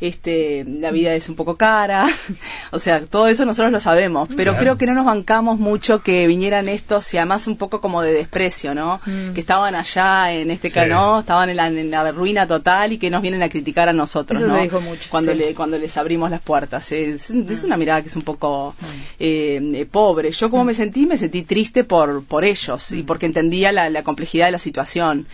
Este, 0.00 0.64
la 0.66 0.90
vida 0.90 1.14
es 1.14 1.28
un 1.28 1.36
poco 1.36 1.56
cara, 1.56 2.06
o 2.72 2.78
sea, 2.78 3.00
todo 3.06 3.28
eso 3.28 3.44
nosotros 3.44 3.72
lo 3.72 3.80
sabemos, 3.80 4.28
pero 4.36 4.52
Claro. 4.52 4.58
creo 4.58 4.78
que 4.78 4.86
no 4.86 4.94
nos 4.94 5.06
bancamos 5.06 5.58
mucho 5.58 6.02
que 6.02 6.26
vinieran 6.26 6.68
estos 6.68 7.12
y 7.14 7.18
además 7.18 7.46
un 7.46 7.56
poco 7.56 7.80
como 7.80 8.02
de 8.02 8.12
desprecio, 8.12 8.74
¿no? 8.74 9.00
Mm. 9.06 9.32
Que 9.34 9.40
estaban 9.40 9.74
allá 9.74 10.32
en 10.32 10.50
este 10.50 10.68
Sí. 10.68 10.74
canó, 10.74 11.20
estaban 11.20 11.48
en 11.50 11.56
la, 11.56 11.68
en 11.68 11.90
la 11.90 12.10
ruina 12.12 12.46
total 12.46 12.92
y 12.92 12.98
que 12.98 13.10
nos 13.10 13.22
vienen 13.22 13.42
a 13.42 13.48
criticar 13.48 13.88
a 13.88 13.92
nosotros, 13.92 14.40
Eso 14.40 14.48
¿no? 14.48 14.60
dijo 14.60 14.80
mucho, 14.80 15.08
cuando 15.10 15.32
sí. 15.32 15.38
le 15.38 15.54
cuando 15.54 15.78
les 15.78 15.96
abrimos 15.96 16.30
las 16.30 16.40
puertas. 16.40 16.90
Es, 16.92 17.30
es 17.30 17.64
una 17.64 17.76
mirada 17.76 18.02
que 18.02 18.08
es 18.08 18.16
un 18.16 18.22
poco 18.22 18.74
Mm. 18.80 18.84
eh, 19.20 19.70
eh, 19.74 19.86
pobre. 19.86 20.30
Yo 20.32 20.50
como 20.50 20.64
me 20.64 20.74
sentí, 20.74 21.06
me 21.06 21.16
sentí 21.18 21.42
triste 21.42 21.84
por 21.84 22.24
por 22.24 22.44
ellos 22.44 22.92
y 22.92 23.02
Mm. 23.02 23.06
porque 23.06 23.26
entendía 23.26 23.72
la, 23.72 23.88
la 23.90 24.02
complejidad 24.02 24.46
de 24.46 24.52
la 24.52 24.58
situación. 24.58 25.26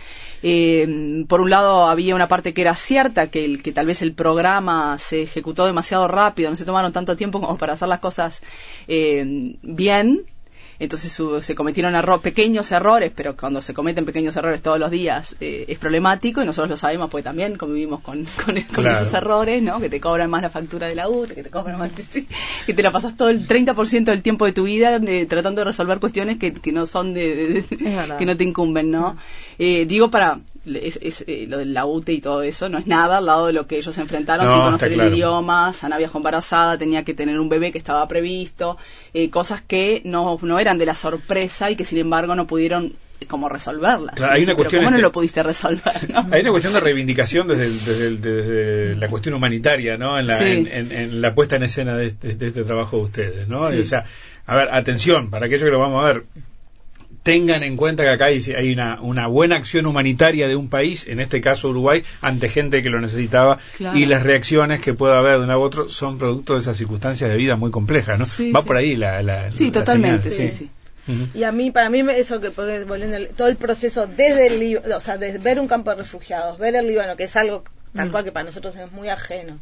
Eh, 0.43 1.25
por 1.27 1.41
un 1.41 1.49
lado 1.49 1.87
había 1.87 2.15
una 2.15 2.27
parte 2.27 2.53
que 2.53 2.61
era 2.61 2.75
cierta, 2.75 3.27
que, 3.27 3.45
el, 3.45 3.63
que 3.63 3.71
tal 3.71 3.85
vez 3.85 4.01
el 4.01 4.13
programa 4.13 4.97
se 4.97 5.23
ejecutó 5.23 5.65
demasiado 5.65 6.07
rápido, 6.07 6.49
no 6.49 6.55
se 6.55 6.65
tomaron 6.65 6.93
tanto 6.93 7.15
tiempo 7.15 7.39
como 7.41 7.57
para 7.57 7.73
hacer 7.73 7.87
las 7.87 7.99
cosas 7.99 8.41
eh, 8.87 9.55
bien. 9.61 10.25
Entonces 10.81 11.11
su- 11.13 11.41
se 11.43 11.53
cometieron 11.55 11.93
erro- 11.95 12.21
pequeños 12.21 12.71
errores, 12.71 13.11
pero 13.15 13.37
cuando 13.37 13.61
se 13.61 13.73
cometen 13.73 14.03
pequeños 14.03 14.35
errores 14.35 14.61
todos 14.61 14.79
los 14.79 14.89
días 14.91 15.35
eh, 15.39 15.65
es 15.67 15.77
problemático 15.79 16.41
y 16.41 16.45
nosotros 16.45 16.69
lo 16.71 16.75
sabemos 16.77 17.09
porque 17.09 17.23
también 17.23 17.55
convivimos 17.55 18.01
con, 18.01 18.25
con, 18.45 18.55
con 18.55 18.83
Claro. 18.83 18.93
esos 18.99 19.13
errores, 19.13 19.61
¿no? 19.61 19.79
Que 19.79 19.89
te 19.89 20.01
cobran 20.01 20.29
más 20.29 20.41
la 20.41 20.49
factura 20.49 20.87
de 20.87 20.95
la 20.95 21.07
UTE, 21.07 21.35
que 21.35 21.43
te 21.43 21.49
cobran 21.51 21.77
más, 21.77 21.91
que 22.65 22.73
te 22.73 22.83
la 22.83 22.91
pasas 22.91 23.15
todo 23.15 23.29
el 23.29 23.47
30% 23.47 24.05
del 24.05 24.21
tiempo 24.23 24.45
de 24.45 24.53
tu 24.53 24.63
vida 24.63 24.95
eh, 24.97 25.25
tratando 25.27 25.61
de 25.61 25.65
resolver 25.65 25.99
cuestiones 25.99 26.37
que, 26.39 26.51
que 26.51 26.71
no 26.71 26.85
son 26.87 27.13
de, 27.13 27.63
de- 27.69 28.15
que 28.17 28.25
no 28.25 28.35
te 28.35 28.43
incumben, 28.43 28.89
¿no? 28.91 29.15
Eh, 29.59 29.85
digo 29.85 30.09
para 30.09 30.39
es, 30.65 30.99
es, 31.01 31.23
eh, 31.27 31.45
lo 31.49 31.57
de 31.57 31.65
la 31.65 31.85
UTE 31.85 32.13
y 32.13 32.21
todo 32.21 32.43
eso 32.43 32.69
no 32.69 32.77
es 32.77 32.87
nada 32.87 33.17
al 33.17 33.25
lado 33.25 33.47
de 33.47 33.53
lo 33.53 33.67
que 33.67 33.77
ellos 33.77 33.97
enfrentaron 33.97 34.45
No, 34.45 34.53
sin 34.53 34.61
conocer 34.61 34.93
claro. 34.93 35.09
el 35.09 35.15
idioma, 35.15 35.73
Sana 35.73 35.97
viajó 35.97 36.17
embarazada, 36.19 36.77
tenía 36.77 37.03
que 37.03 37.13
tener 37.13 37.39
un 37.39 37.49
bebé 37.49 37.71
que 37.71 37.77
estaba 37.77 38.07
previsto, 38.07 38.77
eh, 39.13 39.29
cosas 39.29 39.61
que 39.61 40.01
no, 40.05 40.37
no 40.41 40.59
eran 40.59 40.77
de 40.77 40.85
la 40.85 40.95
sorpresa 40.95 41.71
y 41.71 41.75
que 41.75 41.85
sin 41.85 41.97
embargo 41.97 42.35
no 42.35 42.45
pudieron 42.47 42.93
eh, 43.19 43.25
como 43.25 43.49
resolverlas. 43.49 44.15
Claro, 44.15 44.33
hay 44.33 44.43
una 44.43 44.55
cuestión 44.55 44.83
¿Cómo 44.83 44.95
no 44.95 45.01
lo 45.01 45.11
pudiste 45.11 45.41
resolver? 45.43 46.09
no? 46.13 46.25
Hay 46.31 46.41
una 46.41 46.51
cuestión 46.51 46.73
de 46.73 46.79
reivindicación 46.79 47.47
desde, 47.47 48.15
desde, 48.17 48.95
la 48.95 49.09
cuestión 49.09 49.33
humanitaria, 49.35 49.97
¿no? 49.97 50.17
En 50.19 50.27
la, 50.27 50.37
Sí. 50.37 50.45
en, 50.45 50.67
en- 50.67 50.91
en 50.91 51.21
la 51.21 51.33
puesta 51.35 51.55
en 51.55 51.63
escena 51.63 51.95
de 51.95 52.07
este, 52.07 52.35
de 52.35 52.47
este 52.47 52.63
trabajo 52.63 52.97
de 52.97 53.01
ustedes, 53.03 53.47
¿no? 53.47 53.69
Sí. 53.69 53.79
O 53.79 53.85
sea, 53.85 54.05
a 54.47 54.55
ver, 54.55 54.69
atención, 54.73 55.29
para 55.29 55.45
aquellos 55.45 55.63
que 55.65 55.71
lo 55.71 55.79
vamos 55.79 56.03
a 56.03 56.07
ver, 56.07 56.23
tengan 57.23 57.61
en 57.63 57.77
cuenta 57.77 58.03
que 58.03 58.09
acá 58.09 58.25
hay, 58.25 58.73
una, 58.73 58.99
una 59.01 59.27
buena 59.27 59.55
acción 59.55 59.85
humanitaria 59.85 60.47
de 60.47 60.55
un 60.55 60.69
país, 60.69 61.07
en 61.07 61.19
este 61.19 61.39
caso 61.41 61.69
Uruguay, 61.69 62.03
ante 62.21 62.49
gente 62.49 62.81
que 62.81 62.89
lo 62.89 62.99
necesitaba, 62.99 63.59
Claro. 63.77 63.97
y 63.97 64.05
las 64.05 64.23
reacciones 64.23 64.81
que 64.81 64.93
pueda 64.93 65.19
haber 65.19 65.37
de 65.39 65.45
un 65.45 65.51
u 65.51 65.61
otro 65.61 65.87
son 65.89 66.17
producto 66.17 66.53
de 66.55 66.61
esas 66.61 66.77
circunstancias 66.77 67.29
de 67.29 67.37
vida 67.37 67.55
muy 67.55 67.69
complejas, 67.71 68.17
¿no? 68.17 68.25
Sí, 68.25 68.51
Va 68.51 68.61
sí. 68.61 68.67
por 68.67 68.77
ahí 68.77 68.95
la, 68.95 69.21
la 69.21 69.51
Sí, 69.51 69.67
la 69.67 69.71
totalmente, 69.73 70.29
señal, 70.31 70.51
sí, 70.51 70.57
sí. 70.57 70.71
Ujú. 71.11 71.27
Y 71.37 71.43
a 71.43 71.51
mí, 71.51 71.71
para 71.71 71.89
mí, 71.89 72.03
me- 72.03 72.17
eso 72.19 72.39
que, 72.41 72.51
porque 72.51 72.83
volviendo 72.85 73.17
todo 73.35 73.47
el 73.47 73.55
proceso 73.55 74.07
desde 74.07 74.47
el 74.47 74.59
Líbano, 74.59 74.95
o 74.97 74.99
sea, 74.99 75.17
de 75.17 75.37
ver 75.39 75.59
un 75.59 75.67
campo 75.67 75.89
de 75.91 75.97
refugiados, 75.97 76.57
ver 76.59 76.75
el 76.75 76.87
Líbano, 76.87 77.15
que 77.17 77.23
es 77.25 77.35
algo 77.35 77.63
tal 77.95 78.07
Mm. 78.07 78.11
cual 78.11 78.23
que 78.23 78.31
para 78.31 78.45
nosotros 78.45 78.75
es 78.77 78.91
muy 78.91 79.09
ajeno, 79.09 79.59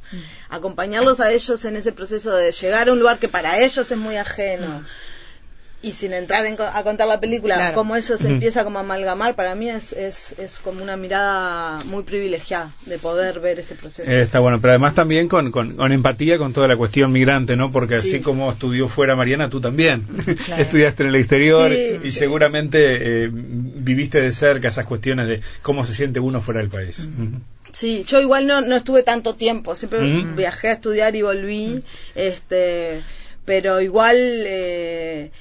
acompañarlos 0.50 1.20
a 1.20 1.32
ellos 1.32 1.66
en 1.66 1.78
ese 1.78 1.92
proceso 1.92 2.36
de 2.36 2.52
llegar 2.52 2.88
a 2.90 2.92
un 2.94 3.00
lugar 3.00 3.18
que 3.20 3.28
para 3.28 3.60
ellos 3.60 3.90
es 3.92 3.98
muy 3.98 4.18
ajeno. 4.18 4.84
Y 5.82 5.94
sin 5.94 6.12
entrar 6.12 6.46
en 6.46 6.58
co- 6.58 6.64
a 6.64 6.84
contar 6.84 7.08
la 7.08 7.22
película, 7.22 7.56
Claro. 7.56 7.74
cómo 7.76 7.96
eso 7.96 8.18
se 8.18 8.28
empieza 8.28 8.66
como 8.66 8.80
a 8.80 8.82
amalgamar, 8.82 9.36
para 9.36 9.56
mí 9.56 9.70
es, 9.70 9.94
es, 9.94 10.36
es 10.38 10.60
como 10.60 10.84
una 10.84 10.98
mirada 10.98 11.82
muy 11.86 12.04
privilegiada 12.04 12.74
de 12.86 12.98
poder 12.98 13.40
ver 13.40 13.60
ese 13.60 13.76
proceso. 13.76 14.12
Eh, 14.12 14.24
está 14.24 14.40
bueno, 14.40 14.60
pero 14.60 14.72
además 14.74 14.94
también 14.94 15.30
con, 15.30 15.52
con, 15.52 15.78
con 15.78 15.92
empatía 15.94 16.38
con 16.38 16.52
toda 16.52 16.68
la 16.68 16.76
cuestión 16.76 17.14
migrante, 17.14 17.56
¿no? 17.56 17.72
Porque 17.72 17.96
así 17.96 18.12
Sí. 18.12 18.20
como 18.20 18.52
estudió 18.52 18.90
fuera 18.90 19.16
Mariana, 19.16 19.50
tú 19.50 19.62
también 19.62 20.04
Claro. 20.46 20.62
estudiaste 20.64 21.04
en 21.04 21.10
el 21.10 21.16
exterior 21.16 21.72
Sí, 21.72 22.00
y 22.04 22.10
sí. 22.12 22.18
seguramente 22.20 23.24
eh, 23.24 23.30
viviste 23.32 24.20
de 24.20 24.34
cerca 24.34 24.68
esas 24.68 24.86
cuestiones 24.86 25.28
de 25.30 25.40
cómo 25.62 25.86
se 25.86 25.94
siente 25.94 26.20
uno 26.20 26.42
fuera 26.42 26.60
del 26.60 26.70
país. 26.70 27.08
Sí, 27.72 28.04
yo 28.06 28.20
igual 28.20 28.48
no, 28.48 28.60
no 28.60 28.76
estuve 28.76 29.04
tanto 29.04 29.36
tiempo, 29.36 29.78
siempre 29.78 30.00
Mm. 30.02 30.36
viajé 30.36 30.68
a 30.68 30.74
estudiar 30.74 31.16
y 31.16 31.22
volví, 31.22 31.80
este, 32.16 33.02
pero 33.46 33.80
igual, 33.80 34.18
eh, 34.18 35.32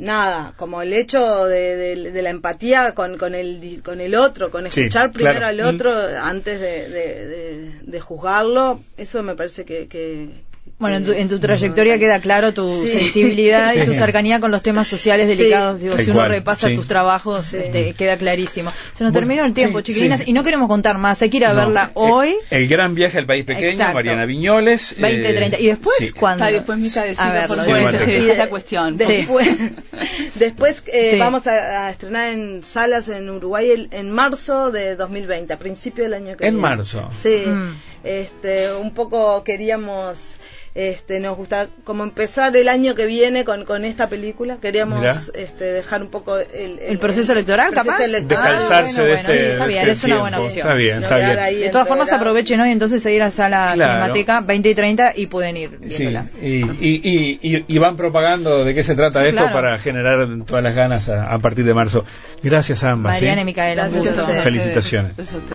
nada, 0.00 0.54
como 0.56 0.82
el 0.82 0.92
hecho 0.92 1.44
de, 1.46 1.76
de- 1.76 2.10
de 2.10 2.22
la 2.22 2.30
empatía 2.30 2.94
con, 2.94 3.18
con, 3.18 3.34
el, 3.34 3.82
con 3.84 4.00
el 4.00 4.14
otro, 4.14 4.50
con 4.50 4.62
Sí, 4.70 4.80
escuchar 4.80 5.12
primero 5.12 5.38
claro. 5.40 5.46
al 5.62 5.74
otro 5.74 5.92
antes 6.22 6.58
de- 6.60 7.70
de 7.82 8.00
juzgarlo, 8.00 8.80
eso 8.96 9.22
me 9.22 9.34
parece 9.36 9.64
que, 9.64 9.86
que, 9.88 10.28
Bueno, 10.80 10.96
en 10.96 11.04
tu, 11.04 11.12
en 11.12 11.28
tu 11.28 11.38
trayectoria 11.38 11.98
queda 11.98 12.20
claro 12.20 12.54
tu 12.54 12.86
sensibilidad 12.86 13.74
y 13.74 13.84
tu 13.84 13.92
cercanía 13.92 14.40
con 14.40 14.50
los 14.50 14.62
temas 14.62 14.88
sociales 14.88 15.28
delicados. 15.28 15.78
Digo, 15.78 15.98
si 15.98 16.10
uno 16.10 16.26
repasa 16.26 16.70
tus 16.74 16.86
trabajos, 16.86 17.52
este, 17.52 17.92
queda 17.92 18.16
clarísimo. 18.16 18.72
Se 18.94 19.04
nos 19.04 19.12
terminó 19.12 19.44
el 19.44 19.52
tiempo, 19.52 19.82
chiquilinas, 19.82 20.26
y 20.26 20.32
no 20.32 20.42
queremos 20.42 20.68
contar 20.68 20.96
más. 20.96 21.20
Hay 21.20 21.28
que 21.28 21.36
ir 21.36 21.44
a 21.44 21.52
verla 21.52 21.88
eh, 21.88 21.92
hoy. 21.94 22.34
El, 22.48 22.66
gran 22.66 22.94
viaje 22.94 23.18
al 23.18 23.26
país 23.26 23.44
pequeño, 23.44 23.92
Mariana 23.92 24.24
Viñoles. 24.24 24.94
20, 24.98 25.34
30. 25.34 25.60
¿Y 25.60 25.66
después 25.66 26.14
cuándo? 26.18 26.46
después 26.46 26.78
Mica 26.78 27.02
a 27.02 27.32
ver, 27.32 27.44
esa 27.44 28.10
es 28.10 28.38
la 28.38 28.48
cuestión. 28.48 28.96
Después, 28.96 29.48
después 30.36 30.82
eh, 30.86 31.16
vamos 31.18 31.46
a, 31.46 31.90
estrenar 31.90 32.30
en 32.30 32.62
salas 32.64 33.08
en 33.08 33.28
Uruguay 33.28 33.86
en 33.90 34.10
marzo 34.10 34.70
de 34.70 34.96
2020, 34.96 35.52
a 35.52 35.58
principio 35.58 36.04
del 36.04 36.14
año 36.14 36.36
que 36.38 36.44
viene. 36.44 36.48
En 36.48 36.56
marzo. 36.56 37.10
Sí. 37.22 37.44
Mm. 37.46 37.74
Este, 38.02 38.72
un 38.72 38.94
poco 38.94 39.44
queríamos 39.44 40.39
este, 40.74 41.18
nos 41.18 41.36
gusta 41.36 41.68
como 41.82 42.04
empezar 42.04 42.56
el 42.56 42.68
año 42.68 42.94
que 42.94 43.06
viene 43.06 43.44
con, 43.44 43.64
con 43.64 43.84
esta 43.84 44.08
película. 44.08 44.58
Queríamos 44.60 45.32
este, 45.34 45.64
dejar 45.64 46.02
un 46.02 46.10
poco 46.10 46.38
el, 46.38 46.78
el, 46.78 46.98
proceso 46.98 47.32
electoral, 47.32 47.72
capaz. 47.72 47.98
De 47.98 48.24
calzarse 48.26 49.02
de 49.02 49.14
este, 49.14 49.52
está 49.52 49.66
bien, 49.66 49.88
es 49.88 50.04
una 50.04 50.18
buena 50.18 50.40
opción. 50.40 50.66
Está 50.66 50.74
bien, 50.74 51.02
está 51.02 51.16
bien. 51.16 51.60
De 51.60 51.68
todas 51.70 51.88
formas, 51.88 52.12
aprovechen 52.12 52.60
hoy 52.60 52.70
entonces 52.70 53.04
a 53.04 53.10
ir 53.10 53.22
a 53.22 53.30
Sala 53.30 53.72
Cinemateca 53.72 54.40
20 54.40 54.68
y 54.68 54.74
30 54.74 55.12
y 55.16 55.26
pueden 55.26 55.56
ir 55.56 55.78
viéndola. 55.78 56.26
y, 56.40 56.60
y, 56.60 57.38
y, 57.42 57.64
y, 57.66 57.78
van 57.78 57.96
propagando 57.96 58.64
de 58.64 58.74
qué 58.74 58.84
se 58.84 58.94
trata 58.94 59.26
esto 59.26 59.44
para 59.52 59.78
generar 59.78 60.28
todas 60.46 60.62
las 60.62 60.74
ganas 60.74 61.08
a, 61.08 61.38
partir 61.38 61.64
de 61.64 61.74
marzo. 61.74 62.04
Gracias 62.42 62.84
a 62.84 62.90
ambas. 62.90 63.14
Mariana 63.14 63.42
y 63.42 63.44
Micaela, 63.44 63.88
Felicitaciones. 64.42 65.14